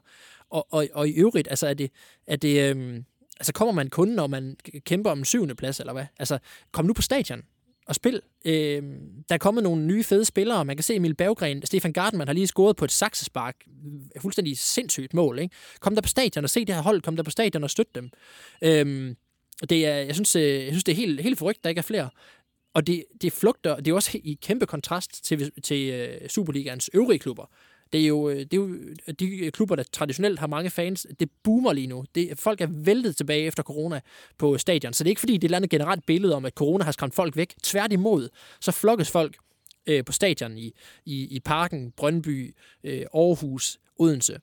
[0.50, 1.90] Og, og, og i øvrigt, altså er det,
[2.26, 3.04] er det øhm,
[3.40, 6.06] altså kommer man kun, når man kæmper om en syvende plads, eller hvad?
[6.18, 6.38] Altså,
[6.72, 7.42] kom nu på stadion
[7.86, 8.22] og spil.
[8.44, 8.82] Øh,
[9.28, 10.64] der er kommet nogle nye fede spillere.
[10.64, 13.56] Man kan se Emil Berggren, Stefan Gardenman har lige scoret på et saksespark.
[14.20, 15.54] Fuldstændig sindssygt mål, ikke?
[15.80, 17.02] Kom der på stadion og se det her hold.
[17.02, 18.10] Kom der på stadion og støtte dem.
[18.62, 19.14] Øh,
[19.70, 21.82] det er, jeg, synes, øh, jeg synes, det er helt, helt forrygt, der ikke er
[21.82, 22.10] flere.
[22.74, 27.18] Og det, det flugter, det er også i kæmpe kontrast til, til øh, Superligaens øvrige
[27.18, 27.50] klubber.
[27.92, 28.74] Det er, jo, øh, det er jo
[29.08, 31.06] øh, de klubber, der traditionelt har mange fans.
[31.20, 32.04] Det boomer lige nu.
[32.14, 34.00] Det, folk er væltet tilbage efter corona
[34.38, 34.92] på stadion.
[34.92, 36.84] Så det er ikke fordi, det er et eller andet generelt billede om, at corona
[36.84, 37.54] har skræmt folk væk.
[37.62, 38.28] Tværtimod,
[38.60, 39.36] så flokkes folk
[39.86, 40.72] øh, på stadion i,
[41.04, 44.40] i, i Parken, Brøndby, øh, Aarhus, Odense.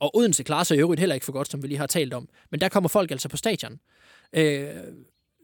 [0.00, 2.14] Og Odense klarer sig i øvrigt heller ikke for godt, som vi lige har talt
[2.14, 2.28] om.
[2.50, 3.80] Men der kommer folk altså på stadion.
[4.32, 4.68] Øh,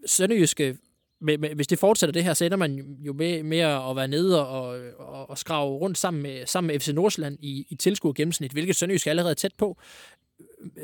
[0.07, 0.77] Sønderjyske
[1.20, 4.09] men, men hvis det fortsætter det her, så ender man jo med, med at være
[4.09, 8.12] nede og, og, og skrave rundt sammen med, sammen med FC Nordsjælland i, i tilskuer
[8.12, 9.78] gennemsnit, hvilket Sønderjysk er allerede tæt på.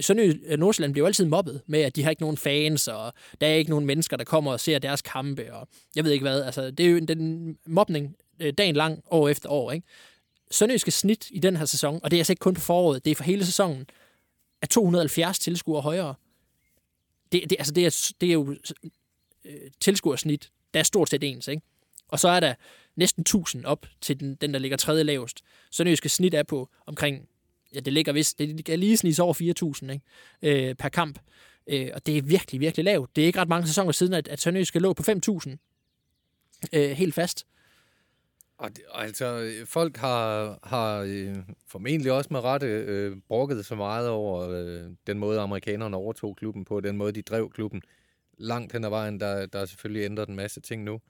[0.00, 3.12] Sønderjysk, øh, Nordsjælland bliver jo altid mobbet med, at de har ikke nogen fans, og
[3.40, 6.22] der er ikke nogen mennesker, der kommer og ser deres kampe, og jeg ved ikke
[6.22, 6.42] hvad.
[6.42, 9.72] Altså, det er jo den mobning øh, dagen lang, år efter år.
[9.72, 9.86] Ikke?
[10.50, 13.10] Sønderjyske snit i den her sæson, og det er altså ikke kun på foråret, det
[13.10, 13.86] er for hele sæsonen,
[14.62, 16.14] er 270 tilskuere højere.
[17.32, 18.56] Det, det, altså det, er, det er jo
[19.44, 21.62] øh, tilskuersnit, der er stort set ens, ikke?
[22.08, 22.54] Og så er der
[22.96, 25.40] næsten 1000 op til den, den der ligger tredje lavest.
[25.70, 27.28] Sønderjyske snit er på omkring,
[27.74, 30.68] ja, det ligger vist, det er lige snit over 4000 ikke?
[30.68, 31.18] Øh, per kamp.
[31.66, 33.16] Øh, og det er virkelig, virkelig lavt.
[33.16, 35.58] Det er ikke ret mange sæsoner siden, at, at Sønderjyske lå på 5000
[36.72, 37.46] øh, helt fast.
[38.58, 44.08] Og det, altså, folk har, har øh, formentlig også med rette øh, brokket så meget
[44.08, 47.82] over øh, den måde, amerikanerne overtog klubben på, den måde, de drev klubben.
[48.38, 51.00] Langt hen ad vejen, der, der er selvfølgelig ændret en masse ting nu.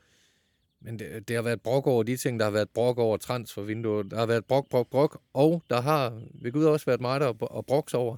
[0.80, 4.10] Men det, det har været brok over de ting, der har været brok over transfervinduet,
[4.10, 7.34] der har været brok, brok, brok, og der har ved Gud også været meget at,
[7.56, 8.16] at brokse over.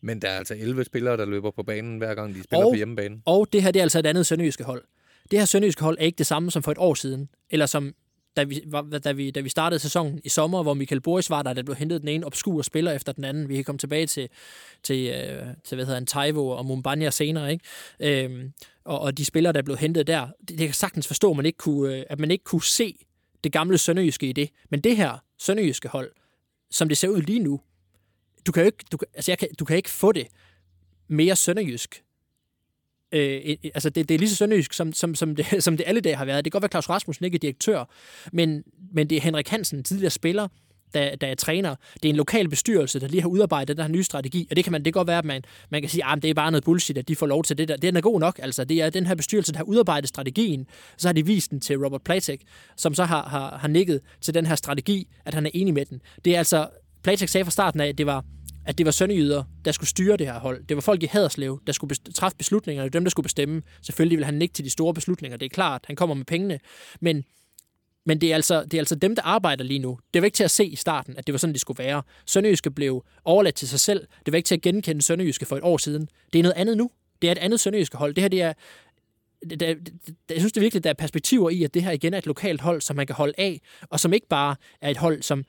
[0.00, 2.72] Men der er altså 11 spillere, der løber på banen, hver gang de spiller Og-
[2.72, 3.22] på hjemmebane.
[3.24, 4.84] Og det her, det er altså et andet sønderjyske hold.
[5.30, 7.94] Det her sønderjyske hold er ikke det samme som for et år siden, eller som
[8.36, 11.42] da vi, var- da vi, da vi startede sæsonen i sommer, hvor Michael Boris var
[11.42, 13.48] der, der blev hentet den ene obskur spiller efter den anden.
[13.48, 14.28] Vi kan komme tilbage til,
[14.82, 18.24] til, øh, til hvad hedder han, Taivo og Mumbanya senere, ikke?
[18.24, 18.52] Øhm,
[18.84, 21.46] og, og de spillere, der blev hentet der, det, det kan sagtens forstå, at man,
[21.46, 23.06] ikke kunne, øh, at man ikke kunne se
[23.44, 24.50] det gamle sønderjyske i det.
[24.70, 26.10] Men det her sønderjyske hold,
[26.70, 27.60] som det ser ud lige nu,
[28.46, 30.26] du kan jo ikke, du, altså jeg kan, du kan ikke få det
[31.08, 32.02] mere sønderjysk
[33.16, 36.00] Øh, altså det, det er lige så sønderjysk, som, som, som, det, som det alle
[36.00, 36.44] dage har været.
[36.44, 37.84] Det kan godt være, Claus Rasmussen ikke er direktør,
[38.32, 40.48] men, men det er Henrik Hansen, tidligere spiller,
[40.94, 41.74] der, der er træner.
[41.94, 44.64] Det er en lokal bestyrelse, der lige har udarbejdet den her nye strategi, og det
[44.64, 46.34] kan man det kan godt være, at man, man kan sige, ah, at det er
[46.34, 47.76] bare noget bullshit, at de får lov til det der.
[47.76, 48.64] Den er god nok, altså.
[48.64, 51.76] Det er den her bestyrelse, der har udarbejdet strategien, så har de vist den til
[51.76, 52.42] Robert Platek,
[52.76, 55.84] som så har, har, har nikket til den her strategi, at han er enig med
[55.84, 56.00] den.
[56.24, 56.68] Det er altså,
[57.02, 58.24] Platek sagde fra starten af, at det var
[58.66, 60.64] at det var sønderjyder, der skulle styre det her hold.
[60.68, 62.82] Det var folk i Haderslev, der skulle best- træffe beslutninger.
[62.82, 63.62] Det var dem, der skulle bestemme.
[63.82, 65.84] Selvfølgelig vil han ikke til de store beslutninger, det er klart.
[65.86, 66.60] Han kommer med pengene.
[67.00, 67.24] Men,
[68.06, 69.98] men det, er altså, det er altså dem, der arbejder lige nu.
[70.14, 72.02] Det var ikke til at se i starten, at det var sådan, det skulle være.
[72.26, 74.06] Sønderjyske blev overladt til sig selv.
[74.26, 76.08] Det var ikke til at genkende Sønderjyske for et år siden.
[76.32, 76.90] Det er noget andet nu.
[77.22, 78.14] Det er et andet Sønderjyske hold.
[78.14, 78.52] Det her, det er,
[79.50, 79.74] der, der,
[80.30, 82.60] jeg synes det virkelig, der er perspektiver i, at det her igen er et lokalt
[82.60, 85.44] hold, som man kan holde af, og som ikke bare er et hold, som,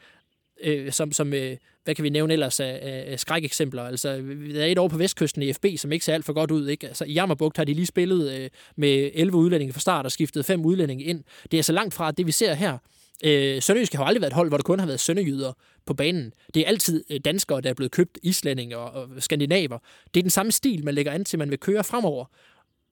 [0.64, 3.84] øh, som, som øh, hvad kan vi nævne ellers af, af skrækeksempler?
[3.84, 4.18] Altså,
[4.54, 6.68] der er et år på vestkysten i FB, som ikke ser alt for godt ud.
[6.68, 6.88] Ikke?
[6.88, 10.46] Altså, I Jammerbugt har de lige spillet øh, med 11 udlændinge fra start og skiftet
[10.46, 11.24] fem udlændinge ind.
[11.52, 12.78] Det er så langt fra det, vi ser her.
[13.24, 15.54] Øh, Sønderjysk har aldrig været et hold, hvor der kun har været sønderjyder
[15.86, 16.34] på banen.
[16.54, 19.78] Det er altid øh, danskere, der er blevet købt, islændinge og, og skandinaver.
[20.14, 22.26] Det er den samme stil, man lægger an til, man vil køre fremover.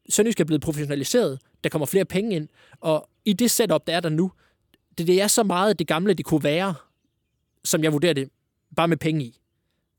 [0.10, 2.48] Sønderjysk er blevet professionaliseret, der kommer flere penge ind,
[2.80, 4.32] og i det setup, der er der nu,
[4.98, 6.74] det, det er så meget det gamle, det kunne være,
[7.66, 8.30] som jeg vurderer det,
[8.76, 9.40] bare med penge i.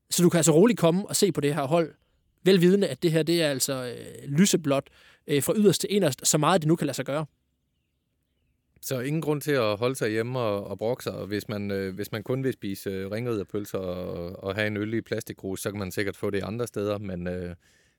[0.09, 1.93] Så du kan altså roligt komme og se på det her hold,
[2.43, 4.89] velvidende, at det her det er altså øh, lyseblåt
[5.27, 7.25] øh, fra yderst til inderst, så meget det nu kan lade sig gøre.
[8.81, 11.13] Så ingen grund til at holde sig hjemme og, og brokke sig.
[11.13, 14.93] Hvis man, øh, hvis man kun vil spise øh, ringriderpølser og, og have en øl
[14.93, 17.55] i plastikgrus, så kan man sikkert få det andre steder, men, øh,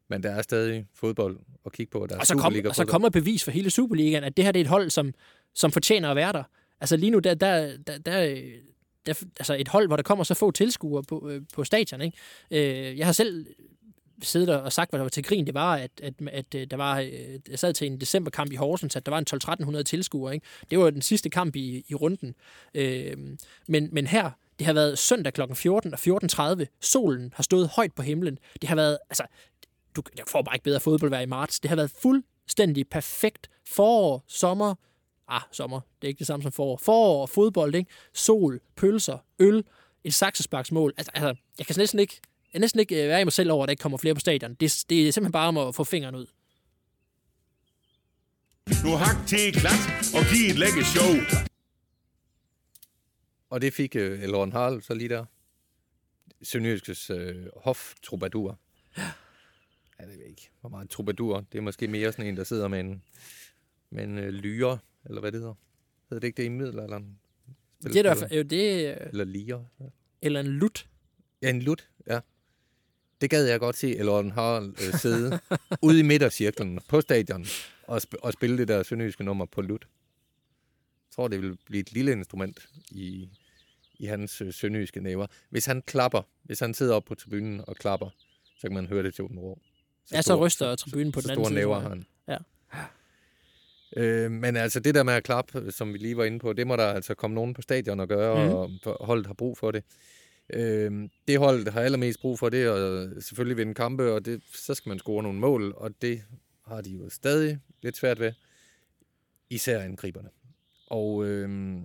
[0.08, 2.06] men der er stadig fodbold at kigge på.
[2.06, 4.52] Der er og, så kom, og så kommer bevis for hele Superligaen, at det her
[4.52, 5.14] det er et hold, som,
[5.54, 6.42] som fortjener at være der.
[6.80, 8.36] Altså lige nu, der, der, der, der,
[9.08, 12.00] der, altså et hold, hvor der kommer så få tilskuere på, øh, på stadion.
[12.00, 12.18] Ikke?
[12.50, 13.46] Øh, jeg har selv
[14.22, 16.76] siddet og sagt, hvad der var til grin, det var, at, at, at, øh, der
[16.76, 17.10] var, øh,
[17.50, 20.34] jeg sad til en decemberkamp i Horsens, at der var en 12-1300 tilskuere.
[20.34, 20.46] Ikke?
[20.70, 22.34] Det var den sidste kamp i, i runden.
[22.74, 23.16] Øh,
[23.68, 25.40] men, men her, det har været søndag kl.
[25.54, 25.98] 14 og
[26.60, 26.64] 14.30.
[26.80, 28.38] Solen har stået højt på himlen.
[28.60, 29.22] Det har været, altså,
[29.96, 31.60] du jeg får bare ikke bedre fodboldvejr i marts.
[31.60, 34.74] Det har været fuldstændig perfekt forår, sommer,
[35.28, 36.76] ah, sommer, det er ikke det samme som forår.
[36.76, 37.90] Forår, fodbold, ikke?
[38.14, 39.64] sol, pølser, øl,
[40.04, 40.94] et saksesparksmål.
[40.96, 42.20] Altså, altså, jeg kan næsten ikke,
[42.52, 44.20] jeg næsten ikke øh, være i mig selv over, at der ikke kommer flere på
[44.20, 44.54] stadion.
[44.54, 46.26] Det, det er simpelthen bare om at få fingeren ud.
[48.84, 49.82] Nu hak til klat
[50.14, 51.40] og giv et lække show.
[53.50, 55.24] Og det fik uh, Elrond Harl så lige der.
[56.42, 57.18] Sønderjyskes uh,
[57.56, 58.58] hoftrubadur.
[58.98, 59.10] Ja.
[60.00, 61.40] Det ved jeg ikke, hvor meget troubadour.
[61.52, 63.02] Det er måske mere sådan en, der sidder med en,
[63.90, 65.54] med en uh, lyre, eller hvad det hedder.
[66.10, 67.18] Hedder det ikke det i middelalderen?
[67.82, 68.96] Det er der, jo det...
[69.08, 69.64] Eller liger.
[70.22, 70.88] Eller en lut.
[71.42, 72.20] Ja, en lut, ja.
[73.20, 75.40] Det gad jeg godt se, eller den har øh, sidde
[75.82, 77.46] ude i midtercirklen på stadion
[77.82, 79.88] og, sp- og spille det der sønderjyske nummer på lut.
[81.08, 83.28] Jeg tror, det vil blive et lille instrument i,
[83.98, 85.26] i hans øh, sønderjyske næver.
[85.50, 88.10] Hvis han klapper, hvis han sidder op på tribunen og klapper,
[88.56, 89.58] så kan man høre det til åben rå.
[90.06, 91.54] Så ja, så ryster tribunen på så, den anden side.
[91.54, 92.06] Så store næver har han.
[92.28, 92.38] Ja.
[93.96, 96.66] Øh, men altså det der med at klappe, som vi lige var inde på, det
[96.66, 98.54] må der altså komme nogen på stadion og gøre, mm.
[98.84, 99.84] og holdet har brug for det.
[100.52, 104.42] Øh, det hold, der har allermest brug for det, og selvfølgelig vinde kampe, og det,
[104.54, 106.22] så skal man score nogle mål, og det
[106.66, 108.32] har de jo stadig lidt svært ved,
[109.50, 110.28] især angriberne.
[110.86, 111.78] Og øh,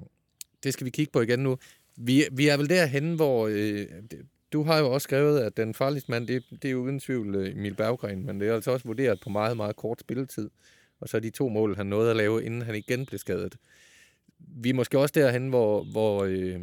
[0.63, 1.58] det skal vi kigge på igen nu.
[1.96, 3.48] Vi, vi er vel derhen, hvor...
[3.52, 3.86] Øh,
[4.54, 7.36] du har jo også skrevet, at den farligste mand, det, det er jo uden tvivl
[7.36, 10.50] øh, Emil Berggren, men det er altså også vurderet på meget, meget kort spilletid.
[11.04, 13.56] Og så de to mål, han nåede at lave, inden han igen blev skadet.
[14.39, 16.62] Vi er måske også derhen, hvor, hvor, øh,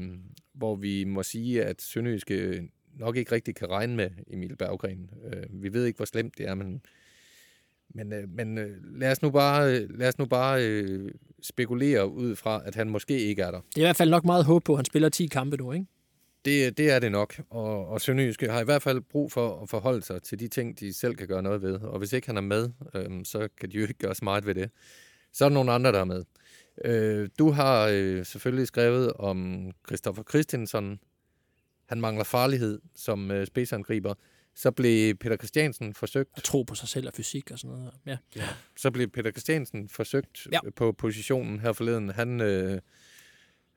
[0.53, 5.11] hvor vi må sige, at Sønderjyske nok ikke rigtig kan regne med Emil Berggren.
[5.24, 6.83] Øh, vi ved ikke, hvor slemt det er, men,
[7.94, 11.11] men, øh, men øh, lad os nu bare, lad os nu bare øh,
[11.42, 13.61] spekulere ud fra, at han måske ikke er der.
[13.61, 15.72] Det er i hvert fald nok meget håb på, at han spiller 10 kampe nu,
[15.72, 15.87] ikke?
[16.44, 19.68] Det, det er det nok, og, og Sønderjyske har i hvert fald brug for at
[19.68, 21.74] forholde sig til de ting, de selv kan gøre noget ved.
[21.74, 24.46] Og hvis ikke han er med, øh, så kan de jo ikke gøre så meget
[24.46, 24.70] ved det.
[25.33, 26.24] Så er der nogle andre, der er med.
[26.85, 31.00] Øh, du har øh, selvfølgelig skrevet om Christoffer Christensen.
[31.87, 34.14] Han mangler farlighed som øh, spidsangriber.
[34.55, 36.31] Så blev Peter Christiansen forsøgt...
[36.37, 37.92] At tro på sig selv og fysik og sådan noget.
[38.07, 38.16] Ja.
[38.37, 38.48] ja.
[38.76, 40.59] Så blev Peter Christiansen forsøgt ja.
[40.76, 42.09] på positionen her forleden.
[42.09, 42.81] Han, øh,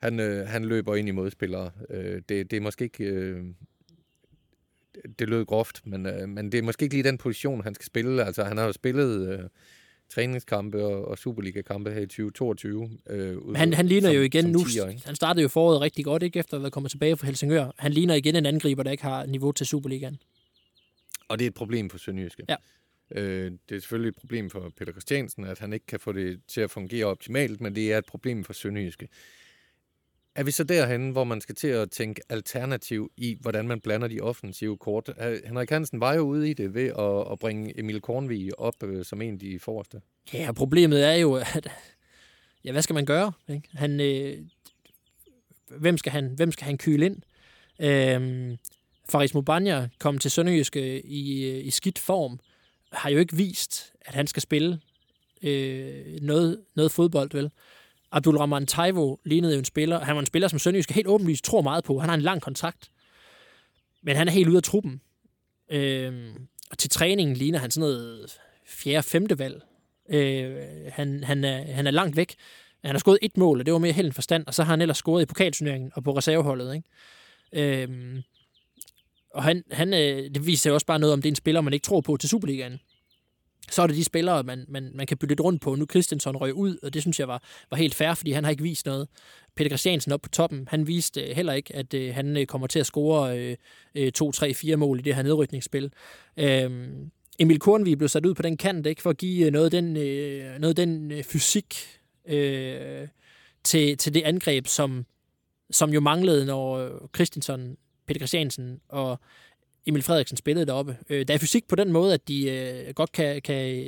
[0.04, 1.72] han, øh, han løber ind i modspillere.
[1.90, 3.04] Øh, det, det er måske ikke...
[3.04, 3.44] Øh,
[5.20, 7.86] det lød groft, men, øh, men det er måske ikke lige den position, han skal
[7.86, 8.26] spille.
[8.26, 9.40] Altså, han har jo spillet...
[9.40, 9.50] Øh,
[10.10, 12.90] træningskampe og, og Superliga-kampe her i 2022.
[13.10, 16.24] Øh, han, han ligner som, jo igen nu, tiger, han startede jo foråret rigtig godt,
[16.24, 17.72] ikke efter at være kommet tilbage fra Helsingør.
[17.78, 20.18] Han ligner igen en angriber, der ikke har niveau til Superligaen.
[21.28, 22.44] Og det er et problem for Sønderjyske.
[22.50, 22.56] Ja.
[23.12, 26.42] Øh, det er selvfølgelig et problem for Peter Christiansen, at han ikke kan få det
[26.48, 29.08] til at fungere optimalt, men det er et problem for Sønderjyske.
[30.36, 34.08] Er vi så derhen, hvor man skal til at tænke alternativ i, hvordan man blander
[34.08, 35.10] de offensive kort?
[35.22, 38.84] Øh, Henrik Hansen var jo ude i det ved at, at bringe Emil Kornvig op
[38.84, 40.02] øh, som en af de forreste.
[40.34, 41.68] Ja, problemet er jo, at
[42.66, 43.32] ja, hvad skal man gøre?
[43.50, 43.70] Ikke?
[43.74, 44.38] Han, øh,
[45.78, 47.22] hvem, skal han, hvem skal han kyle ind?
[47.80, 48.58] Øh,
[49.10, 52.40] Faris Mubanya kom til Sønderjyske i, øh, i skidt form,
[52.92, 54.80] har jo ikke vist, at han skal spille
[55.44, 57.52] øh, noget, noget fodbold, vel?
[58.14, 60.00] Abdul Rahman Taivo lignede jo en spiller.
[60.00, 62.00] Han var en spiller, som Sønderjysk helt åbenlyst tror meget på.
[62.00, 62.92] Han har en lang kontrakt.
[64.04, 65.02] Men han er helt ude af truppen.
[65.72, 66.36] Øh,
[66.72, 69.62] og til træningen ligner han sådan noget fjerde, femte valg.
[70.10, 70.56] Øh,
[70.92, 72.36] han, han, er, han er langt væk.
[72.84, 74.82] Han har scoret et mål, og det var mere held forstand, og så har han
[74.82, 76.76] ellers scoret i pokalturneringen og på reserveholdet.
[76.76, 77.84] Ikke?
[77.84, 78.22] Øh,
[79.34, 81.62] og han, han, øh, det viser jo også bare noget om, det er en spiller,
[81.62, 82.80] man ikke tror på til Superligaen
[83.72, 85.76] så er det de spillere, man, man, man kan bytte lidt rundt på.
[85.76, 88.52] Nu Christensen røg ud, og det synes jeg var, var helt fair, fordi han har
[88.52, 89.08] ikke vist noget.
[89.56, 92.68] Peter Christiansen op på toppen, han viste øh, heller ikke, at øh, han øh, kommer
[92.68, 93.56] til at score øh,
[93.96, 95.92] øh, 2, 3, 4 mål i det her nedrykningsspil.
[96.38, 96.90] Øh,
[97.40, 99.72] Emil Kornvig blev sat ud på den kant, ikke, for at give øh, noget af
[99.72, 101.76] den, øh, noget af den øh, fysik
[102.28, 103.08] øh,
[103.64, 105.06] til, til det angreb, som,
[105.72, 109.20] som jo manglede, når Christensen, Peter Christiansen og
[109.86, 110.98] Emil Frederiksen spillede deroppe.
[111.10, 113.86] Øh, der er fysik på den måde, at de øh, godt kan, kan,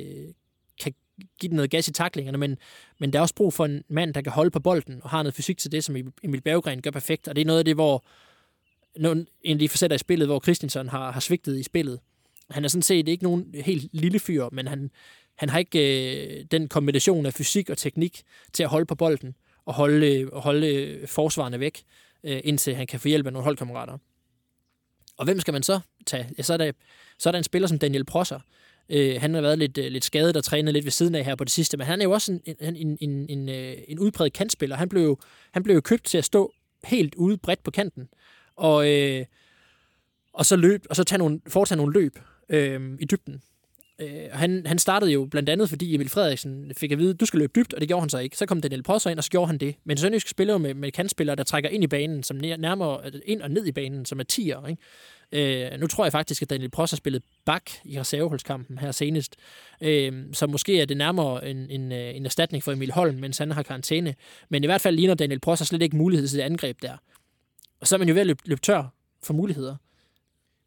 [0.80, 0.94] kan
[1.40, 2.58] give den noget gas i taklingerne, men,
[2.98, 5.22] men der er også brug for en mand, der kan holde på bolden og har
[5.22, 7.28] noget fysik til det, som Emil Berggren gør perfekt.
[7.28, 8.04] Og det er noget af det, hvor
[8.96, 12.00] en af de facetter i spillet, hvor Christensen har, har svigtet i spillet.
[12.50, 14.90] Han er sådan set ikke nogen helt lille fyr, men han,
[15.36, 19.34] han har ikke øh, den kombination af fysik og teknik til at holde på bolden
[19.64, 21.82] og holde, øh, holde øh, forsvarende væk,
[22.24, 23.98] øh, indtil han kan få hjælp af nogle holdkammerater.
[25.16, 26.28] Og hvem skal man så tage?
[26.38, 26.72] Ja, så, er der,
[27.18, 28.40] så er der en spiller som Daniel Prosser.
[28.88, 31.34] Øh, han har været lidt, øh, lidt skadet og trænet lidt ved siden af her
[31.34, 33.98] på det sidste, men han er jo også en, en, en, en, en, øh, en
[33.98, 34.76] udpræget kantspiller.
[34.76, 35.20] Han blev,
[35.52, 36.52] han blev købt til at stå
[36.84, 38.08] helt ude bredt på kanten,
[38.56, 39.24] og, øh,
[40.32, 43.42] og så løb, og så tage nogle, foretage nogle løb øh, i dybden.
[43.98, 47.38] Øh, han, han startede jo blandt andet, fordi Emil Frederiksen fik at vide, du skal
[47.38, 48.36] løbe dybt, og det gjorde han så ikke.
[48.36, 49.74] Så kom Daniel Prosser ind, og så gjorde han det.
[49.84, 53.20] Men Sønderjysk spiller jo med, med kantspillere, der trækker ind i banen, som nærmere øh,
[53.24, 54.66] ind og ned i banen, som er tiger.
[54.66, 54.82] Ikke?
[55.72, 59.36] Øh, nu tror jeg faktisk, at Daniel Prosser spillede bak i reserveholdskampen her senest.
[59.80, 63.38] Øh, så måske er det nærmere en, en, øh, en erstatning for Emil Holm, mens
[63.38, 64.14] han har karantæne.
[64.48, 66.96] Men i hvert fald ligner Daniel Prosser slet ikke mulighed til det angreb der.
[67.80, 69.76] Og så er man jo ved at løbe, løbe tør for muligheder.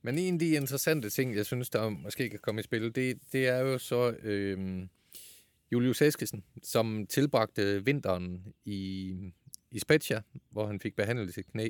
[0.10, 3.18] Men en af de interessante ting, jeg synes, der måske kan komme i spil, det,
[3.32, 4.88] det er jo så øh,
[5.72, 9.14] Julius Eskesen, som tilbragte vinteren i,
[9.72, 11.70] i Spezia, hvor han fik behandlet sit knæ.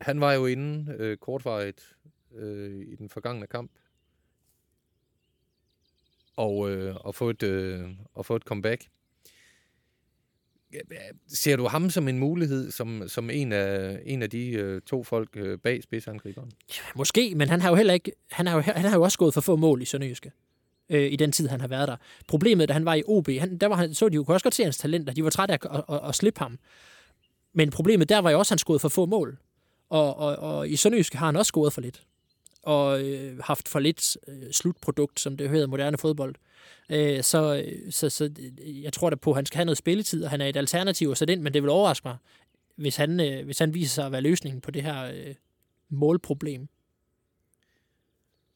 [0.00, 1.96] Han var jo inde øh, kortvarigt
[2.34, 3.70] øh, i den forgangne kamp,
[6.36, 8.88] og, øh, og, få et, øh, og få et comeback.
[11.28, 15.04] Ser du ham som en mulighed, som, som en, af, en af de øh, to
[15.04, 16.52] folk øh, bag spidsangriberen?
[16.96, 19.34] Måske, men han har jo heller ikke, han har jo, han har jo også gået
[19.34, 20.32] for få mål i Sønderjyske
[20.92, 21.96] øh, i den tid, han har været der.
[22.28, 24.44] Problemet, da han var i OB, han, der var han, så de jo kunne også
[24.44, 25.12] godt se hans talenter.
[25.12, 26.58] De var trætte af at, at, at, at slippe ham.
[27.54, 29.38] Men problemet der var jo også, at han skåede for få mål.
[29.90, 32.02] Og, og, og i Sønderjysk har han også scoret for lidt.
[32.62, 36.34] Og øh, haft for lidt øh, slutprodukt, som det hedder moderne fodbold.
[36.90, 38.30] Øh, så, øh, så, så
[38.62, 40.56] øh, jeg tror da på, at han skal have noget spilletid, og han er et
[40.56, 42.16] alternativ at sætte ind, men det vil overraske mig,
[42.76, 45.34] hvis han, øh, hvis han viser sig at være løsningen på det her øh,
[45.88, 46.68] målproblem.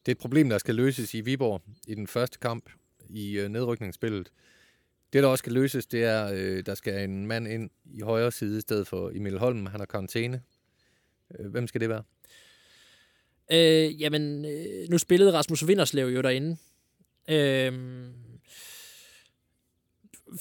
[0.05, 2.69] Det er et problem, der skal løses i Viborg i den første kamp
[3.09, 4.31] i øh, nedrykningsspillet.
[5.13, 8.31] Det, der også skal løses, det er, øh, der skal en mand ind i højre
[8.31, 9.65] side i stedet for Emil Holm.
[9.65, 10.41] Han har karantæne.
[11.39, 12.03] Øh, hvem skal det være?
[13.51, 16.57] Øh, jamen, øh, nu spillede Rasmus Vinderslev jo derinde.
[17.29, 17.73] Øh,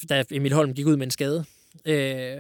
[0.09, 1.45] da Emil Holm gik ud med en skade.
[1.85, 2.37] Øh,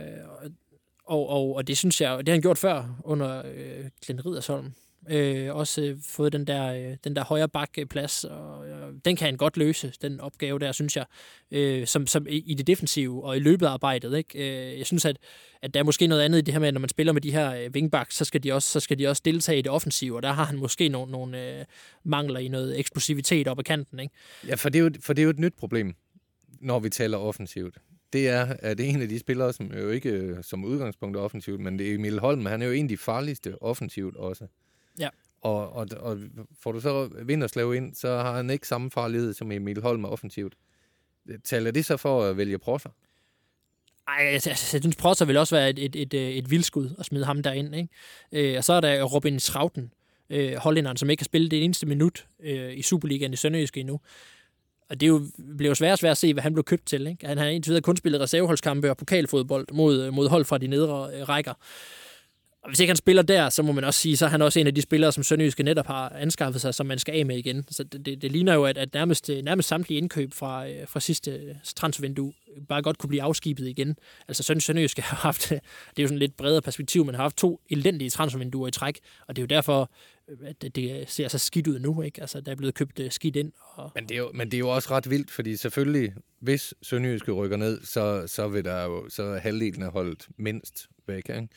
[1.04, 4.72] og, og, og det synes jeg, det har han gjort før under øh, Glenn Ridersholm.
[5.08, 9.26] Øh, også øh, fået den der, øh, den der højre bakkeplads, og øh, den kan
[9.26, 11.04] han godt løse, den opgave der, synes jeg,
[11.50, 14.18] øh, som, som i, i det defensive og i løbet af arbejdet.
[14.18, 14.72] Ikke?
[14.72, 15.18] Øh, jeg synes, at,
[15.62, 17.20] at der er måske noget andet i det her med, at når man spiller med
[17.20, 19.72] de her øh, wingbacks, så skal de også, så skal de også deltage i det
[19.72, 21.64] offensive, og der har han måske nogle, nogle øh,
[22.04, 24.00] mangler i noget eksplosivitet op ad kanten.
[24.00, 24.14] Ikke?
[24.48, 25.94] Ja, for det, er jo, for det er jo et nyt problem,
[26.60, 27.78] når vi taler offensivt
[28.12, 31.16] det er, at det er en af de spillere, som jo ikke øh, som udgangspunkt
[31.16, 34.16] er offensivt, men det er Emil Holm, han er jo en af de farligste offensivt
[34.16, 34.46] også.
[34.98, 35.08] Ja.
[35.40, 36.18] Og, og, og
[36.60, 40.54] får du så Vinderslev ind, så har han ikke samme farlighed som Emil Holm offensivt.
[41.44, 42.90] Taler det så for at vælge Prosser?
[44.08, 47.06] Ej, jeg, jeg, jeg synes, Prosser vil også være et, et, et, et vildskud at
[47.06, 47.74] smide ham derind.
[47.74, 47.88] Ikke?
[48.52, 49.92] Øh, og så er der Robin Schrauten,
[50.30, 54.00] øh, hollænderen, som ikke har spillet det eneste minut øh, i Superligaen i Sønderjyske endnu.
[54.88, 55.22] Og det er jo,
[55.56, 57.06] bliver jo svært og svært at se, hvad han blev købt til.
[57.06, 57.26] Ikke?
[57.26, 61.10] Han har indtil videre kun spillet reserveholdskampe og pokalfodbold mod, mod hold fra de nedre
[61.14, 61.54] øh, rækker.
[62.66, 64.60] Og hvis ikke han spiller der, så må man også sige, så er han også
[64.60, 67.36] en af de spillere, som Sønderjyske netop har anskaffet sig, som man skal af med
[67.36, 67.64] igen.
[67.70, 70.88] Så det, det, det ligner jo, at, at nærmest, øh, nærmest samtlige indkøb fra, øh,
[70.88, 72.32] fra sidste øh, transfervindue
[72.68, 73.96] bare godt kunne blive afskibet igen.
[74.28, 75.58] Altså Sønderjyske har haft, det
[75.96, 79.36] er jo sådan lidt bredere perspektiv, men har haft to elendige transfervinduer i træk, og
[79.36, 79.90] det er jo derfor,
[80.44, 82.20] at det ser så skidt ud nu, ikke?
[82.20, 83.52] Altså, der er blevet købt skidt ind.
[83.74, 83.92] Og...
[83.94, 87.32] Men, det er jo, men det er jo også ret vildt, fordi selvfølgelig, hvis Sønderjyske
[87.32, 91.48] rykker ned, så, så vil der jo, så halvdelen af holdet mindst væk, ikke?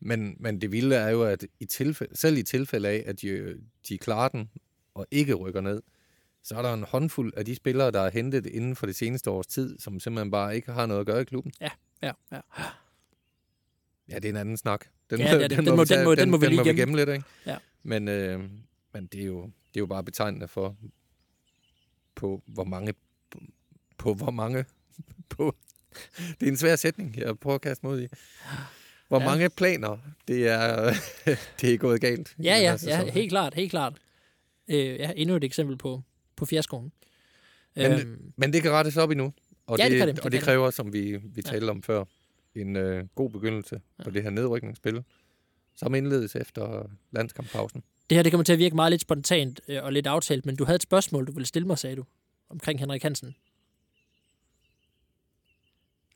[0.00, 3.60] Men, men det vilde er jo, at i tilfælde, selv i tilfælde af, at de,
[3.88, 4.50] de klarer den
[4.94, 5.82] og ikke rykker ned,
[6.42, 9.30] så er der en håndfuld af de spillere, der er hentet inden for det seneste
[9.30, 11.52] års tid, som simpelthen bare ikke har noget at gøre i klubben.
[11.60, 11.70] Ja,
[12.02, 12.40] ja, ja.
[14.08, 14.84] Ja, det er en anden snak.
[15.10, 16.80] Den, ja, den, den, må, den, må, den, må vi lige gemme.
[16.80, 17.24] gemme lidt, ikke?
[17.46, 17.56] Ja.
[17.82, 18.40] Men, øh,
[18.92, 20.76] men det, er jo, det er jo bare betegnende for,
[22.14, 22.94] på hvor mange
[23.98, 24.64] på, hvor mange...
[25.28, 25.56] På,
[26.40, 28.08] det er en svær sætning, jeg prøver at kaste mod i.
[29.08, 29.24] Hvor Ja.
[29.24, 29.30] ja.
[29.30, 30.92] mange planer det er,
[31.60, 32.36] det er gået galt.
[32.42, 33.92] Ja, ja, ja, helt klart, helt klart.
[34.68, 36.02] Øh, ja, endnu et eksempel på,
[36.36, 36.92] på fiaskoen.
[37.76, 39.32] Men- Øhm, Men det kan rettes op endnu.
[39.66, 41.42] Og Ja, det det, kan det, det og det kræver, som vi, vi Ja.
[41.42, 42.04] talte om før,
[42.54, 45.02] en øh, god begyndelse på det her nedrykningsspil,
[45.76, 47.82] som indledes efter landskamppausen.
[48.10, 50.56] det her det kommer til at virke meget lidt spontant øh, og lidt aftalt, men
[50.56, 52.04] du havde et spørgsmål, du ville stille mig, sagde du,
[52.50, 53.34] omkring Henrik Hansen.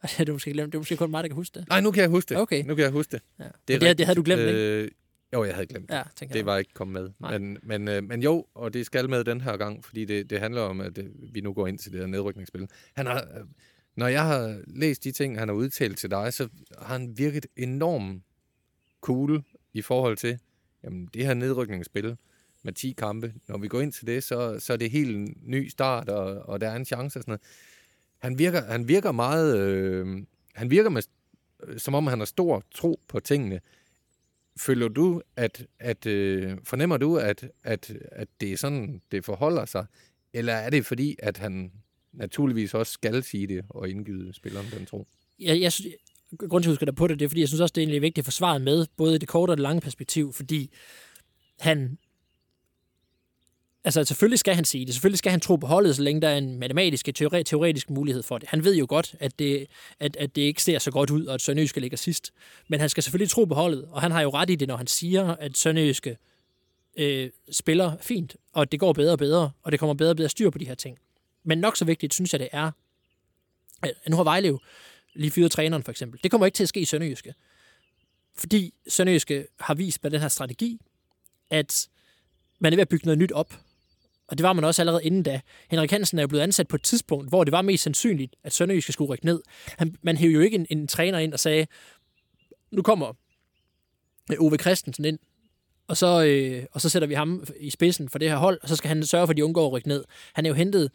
[0.02, 0.72] Ej, det er du måske glemt.
[0.72, 1.68] Det er måske kun mig, der kan huske det.
[1.68, 2.36] Nej, nu kan jeg huske det.
[2.38, 2.64] Okay.
[2.64, 3.22] Nu kan jeg huske det.
[3.38, 3.44] Ja.
[3.44, 4.82] Det, Det, det, det havde du glemt, ikke?
[4.82, 4.90] øh,
[5.32, 5.94] Jo, jeg havde glemt det.
[5.94, 7.10] Ja, Det var ikke kommet med.
[7.20, 7.38] Nej.
[7.38, 10.40] Men, men, øh, men jo, og det skal med den her gang, fordi det, det
[10.40, 12.68] handler om, at øh, vi nu går ind til det her nedrykningsspil.
[12.96, 13.44] Han har, øh,
[13.96, 17.46] når jeg har læst de ting, han har udtalt til dig, så har han virket
[17.56, 18.22] enormt
[19.00, 20.38] cool i forhold til,
[20.84, 22.16] jamen det her nedrykningsspil
[22.62, 25.36] med 10 kampe, når vi går ind til det, så, så er det helt en
[25.42, 27.40] ny start, og, og der er en chance og sådan noget.
[28.22, 30.06] Han virker, han virker meget, øh,
[30.54, 31.02] han virker med,
[31.62, 33.60] øh, som om han har stor tro på tingene.
[34.58, 39.64] Føler du, at, at øh, fornemmer du, at, at, at det er sådan, det forholder
[39.64, 39.86] sig?
[40.32, 41.72] Eller er det fordi, at han
[42.12, 45.06] naturligvis også skal sige det og indgyde spilleren den tro?
[45.42, 45.94] jeg, jeg synes,
[46.38, 47.80] grund til, at jeg husker dig på det, det er, fordi jeg synes også, det
[47.80, 50.32] er egentlig vigtigt at få svaret med, både i det korte og det lange perspektiv,
[50.32, 50.70] fordi
[51.60, 51.98] han...
[53.84, 54.94] Altså, selvfølgelig skal han sige det.
[54.94, 57.90] Selvfølgelig skal han tro på holdet, så længe der er en matematisk og teore- teoretisk
[57.90, 58.48] mulighed for det.
[58.48, 59.66] Han ved jo godt, at det,
[60.00, 62.32] at, at det ikke ser så godt ud, og at Sønderjyske ligger sidst.
[62.68, 64.76] Men han skal selvfølgelig tro på holdet, og han har jo ret i det, når
[64.76, 66.16] han siger, at Sønderjyske
[66.96, 70.16] øh, spiller fint, og at det går bedre og bedre, og det kommer bedre og
[70.16, 70.98] bedre styr på de her ting.
[71.44, 72.70] Men nok så vigtigt, synes jeg, det er,
[73.82, 74.58] at nu har Vejle jo
[75.14, 76.20] lige fyret træneren for eksempel.
[76.22, 77.34] Det kommer ikke til at ske i Sønderjyske.
[78.36, 80.80] Fordi Sønderjyske har vist med den her strategi,
[81.50, 81.88] at
[82.58, 83.60] man er ved at bygge noget nyt op.
[84.32, 85.40] Og det var man også allerede inden da.
[85.70, 88.52] Henrik Hansen er jo blevet ansat på et tidspunkt, hvor det var mest sandsynligt, at
[88.52, 89.42] Sønderjyske skulle rykke ned.
[89.78, 91.66] Han, man hævde jo ikke en, en træner ind og sagde,
[92.70, 93.12] nu kommer
[94.32, 95.18] øh, Ove Christensen ind,
[95.88, 98.68] og så, øh, og så sætter vi ham i spidsen for det her hold, og
[98.68, 100.04] så skal han sørge for, at de undgår at rykke ned.
[100.32, 100.90] Han er jo hentet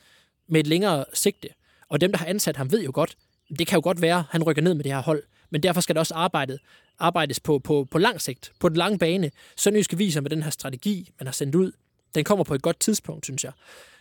[0.47, 1.49] med et længere sigte,
[1.89, 3.17] og dem, der har ansat ham, ved jo godt,
[3.59, 5.81] det kan jo godt være, at han rykker ned med det her hold, men derfor
[5.81, 6.59] skal der også arbejdet,
[6.99, 9.31] arbejdes på, på, på lang sigt, på den lange bane.
[9.57, 11.71] Sønderjyske viser med den her strategi, man har sendt ud,
[12.15, 13.51] den kommer på et godt tidspunkt, synes jeg.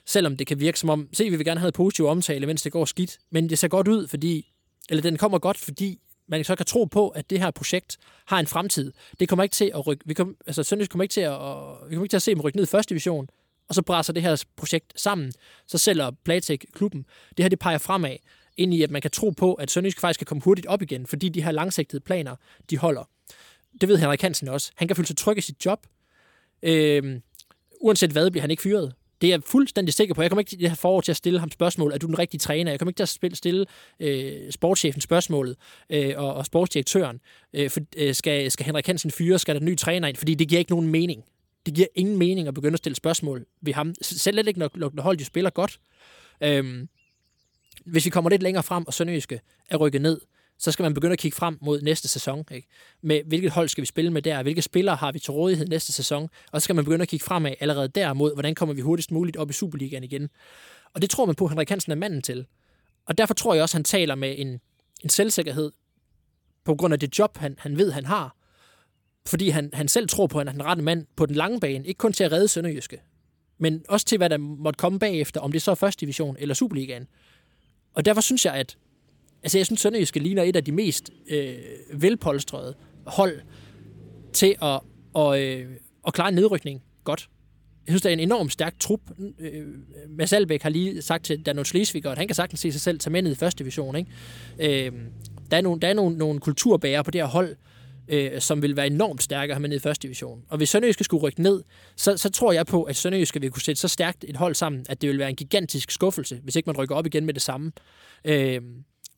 [0.07, 2.73] Selvom det kan virke som om, se, vi vil gerne have positiv omtale, mens det
[2.73, 4.53] går skidt, men det ser godt ud, fordi,
[4.89, 8.41] eller den kommer godt, fordi man så kan tro på, at det her projekt har
[8.41, 8.93] en fremtid.
[9.21, 11.33] Det kommer ikke til at rykke, vi kommer, altså Sønderjysk kommer ikke til at,
[11.89, 13.29] vi kommer ikke til at se dem rykke ned i første division,
[13.69, 15.33] og så brænder det her projekt sammen,
[15.67, 17.07] så sælger Playtech klubben.
[17.37, 18.17] Det her, det peger fremad,
[18.57, 21.07] ind i, at man kan tro på, at Sønderjysk faktisk kan komme hurtigt op igen,
[21.07, 22.37] fordi de her langsigtede planer,
[22.71, 23.09] de holder.
[23.81, 24.73] Det ved Henrik Hansen også.
[24.75, 25.87] Han kan føle sig tryg i sit job.
[26.63, 27.21] Øh,
[27.81, 28.95] uanset hvad, bliver han ikke fyret.
[29.21, 30.23] Det er jeg fuldstændig sikker på.
[30.23, 32.19] Jeg kommer ikke til det her forår til at stille ham spørgsmål, er du den
[32.19, 32.73] rigtige træner?
[32.73, 33.67] Jeg kommer ikke til at spille, stille
[34.01, 35.57] øh, sportschefen spørgsmålet
[35.91, 37.21] øh, og, og sportsdirektøren.
[37.53, 39.39] Øh, for, øh, skal, skal Henrik Hansen fyre?
[39.39, 40.17] Skal der en ny træner ind?
[40.17, 41.25] Fordi det giver ikke nogen mening.
[41.67, 43.95] Det giver ingen mening at begynde at stille spørgsmål ved ham.
[44.03, 45.81] Selv ikke, når, når holdet jo spiller godt.
[46.43, 46.87] Øh,
[47.85, 50.21] hvis vi kommer lidt længere frem, og Sønderjyske er rykket ned,
[50.59, 52.45] så skal man begynde at kigge frem mod næste sæson.
[52.51, 52.69] Ikke?
[53.03, 54.43] Med hvilket hold skal vi spille med der?
[54.43, 56.29] Hvilke spillere har vi til rådighed næste sæson?
[56.53, 59.11] Og så skal man begynde at kigge fremad allerede der mod, hvordan kommer vi hurtigst
[59.11, 60.29] muligt op i Superligaen igen.
[60.95, 62.47] Og det tror man på, at Henrik Hansen er manden til.
[63.07, 64.61] Og derfor tror jeg også, at han taler med en,
[65.03, 65.73] en selvsikkerhed
[66.65, 68.37] på grund af det job, han, han ved, han har.
[69.27, 71.61] Fordi han, han selv tror på, at han er den rette mand på den lange
[71.61, 71.87] bane.
[71.87, 73.01] Ikke kun til at redde Sønderjyske,
[73.59, 76.55] men også til, hvad der måtte komme bagefter, om det så er første division eller
[76.55, 77.09] Superligaen.
[77.95, 78.77] Og derfor synes jeg, at
[79.43, 81.55] altså jeg synes, Sønderjyske ligner et af de mest øh,
[81.93, 82.75] velpolstrede
[83.07, 83.41] hold
[84.33, 84.81] til at,
[85.15, 85.71] og, øh,
[86.07, 87.29] at klare en nedrykning godt.
[87.87, 89.01] Jeg synes, det er en enormt stærk trup.
[89.39, 89.67] Øh,
[90.09, 92.99] Mads Albeck har lige sagt til Danon Schleswig, at han kan sagtens se sig selv
[92.99, 93.97] tage med ned i første division.
[93.97, 94.87] Ikke?
[94.87, 94.93] Øh,
[95.51, 97.57] der er, nogle, der er nogle, nogle kulturbærere på det her hold,
[98.09, 100.43] øh, som vil være enormt stærke at have med ned i første division.
[100.49, 101.63] Og hvis Sønderjyske skulle rykke ned,
[101.97, 104.87] så, så tror jeg på, at Sønderjyske vil kunne sætte så stærkt et hold sammen,
[104.89, 107.43] at det vil være en gigantisk skuffelse, hvis ikke man rykker op igen med det
[107.43, 107.73] samme.
[108.25, 108.61] Øh,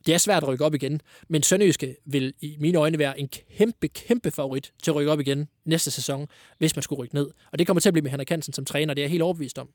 [0.07, 3.29] det er svært at rykke op igen, men Sønderjyske vil i mine øjne være en
[3.29, 6.29] kæmpe, kæmpe favorit til at rykke op igen næste sæson,
[6.59, 7.31] hvis man skulle rykke ned.
[7.53, 9.23] Og det kommer til at blive med Henrik Hansen som træner, det er jeg helt
[9.23, 9.69] overbevist om.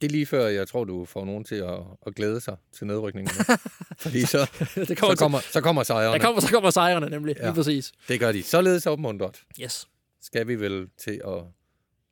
[0.00, 2.86] Det er lige før, jeg tror, du får nogen til at, at glæde sig til
[2.86, 3.34] nedrykningen.
[3.98, 4.38] Fordi så,
[4.74, 6.12] det så, kommer kommer, så kommer sejrene.
[6.18, 7.44] der kommer, så kommer sejrene nemlig, ja.
[7.44, 7.92] Lige præcis.
[8.08, 8.42] Det gør de.
[8.42, 9.88] Således opmuntret Yes,
[10.20, 11.42] skal vi vel til at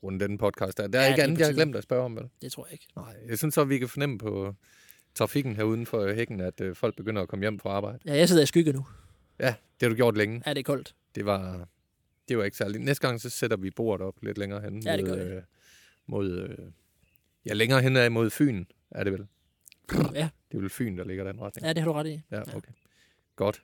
[0.03, 0.87] runde den podcast der.
[0.87, 2.25] Der er Ja, ikke det andet, jeg har glemt at spørge om, vel?
[2.43, 2.87] det tror jeg ikke.
[2.97, 4.55] Nej, jeg synes så, vi kan fornemme på
[5.15, 7.99] trafikken her uden for hækken, at øh, folk begynder at komme hjem fra arbejde.
[8.07, 8.87] Ja, jeg sidder i skygge nu.
[9.41, 10.43] Ja, det har du gjort længe.
[10.47, 10.95] Ja, det er koldt.
[11.15, 11.69] Det var,
[12.29, 12.85] det var ikke særligt.
[12.85, 14.83] Næste gang, så sætter vi bordet op lidt længere hen.
[14.83, 15.31] Ja, det mod, gør vi.
[15.31, 15.43] øh,
[16.07, 16.59] mod, øh,
[17.47, 19.27] ja, længere hen ad mod Fyn, er det vel?
[20.15, 21.67] Ja, Det er vel Fyn, der ligger den retning.
[21.67, 22.21] ja, det har du ret i.
[22.31, 22.73] Ja, okay.
[23.37, 23.63] Godt.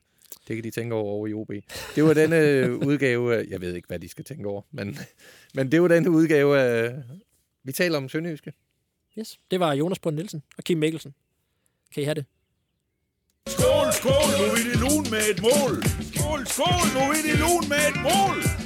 [0.49, 1.51] Det kan de tænke over over i OB.
[1.95, 3.47] Det var denne øh, udgave.
[3.49, 4.97] Jeg ved ikke, hvad de skal tænke over, men,
[5.55, 7.03] men det var den udgave af...
[7.65, 8.53] Vi taler om Sønderjyske.
[9.19, 9.41] Yes.
[9.51, 11.15] Det var Jonas Brønd Nielsen og Kim Mikkelsen.
[11.95, 12.27] Kan I have det?
[13.49, 15.83] Skål, skål, nu er i lun med et mål.
[16.15, 18.58] Skål, skål, nu er i lun med et mål.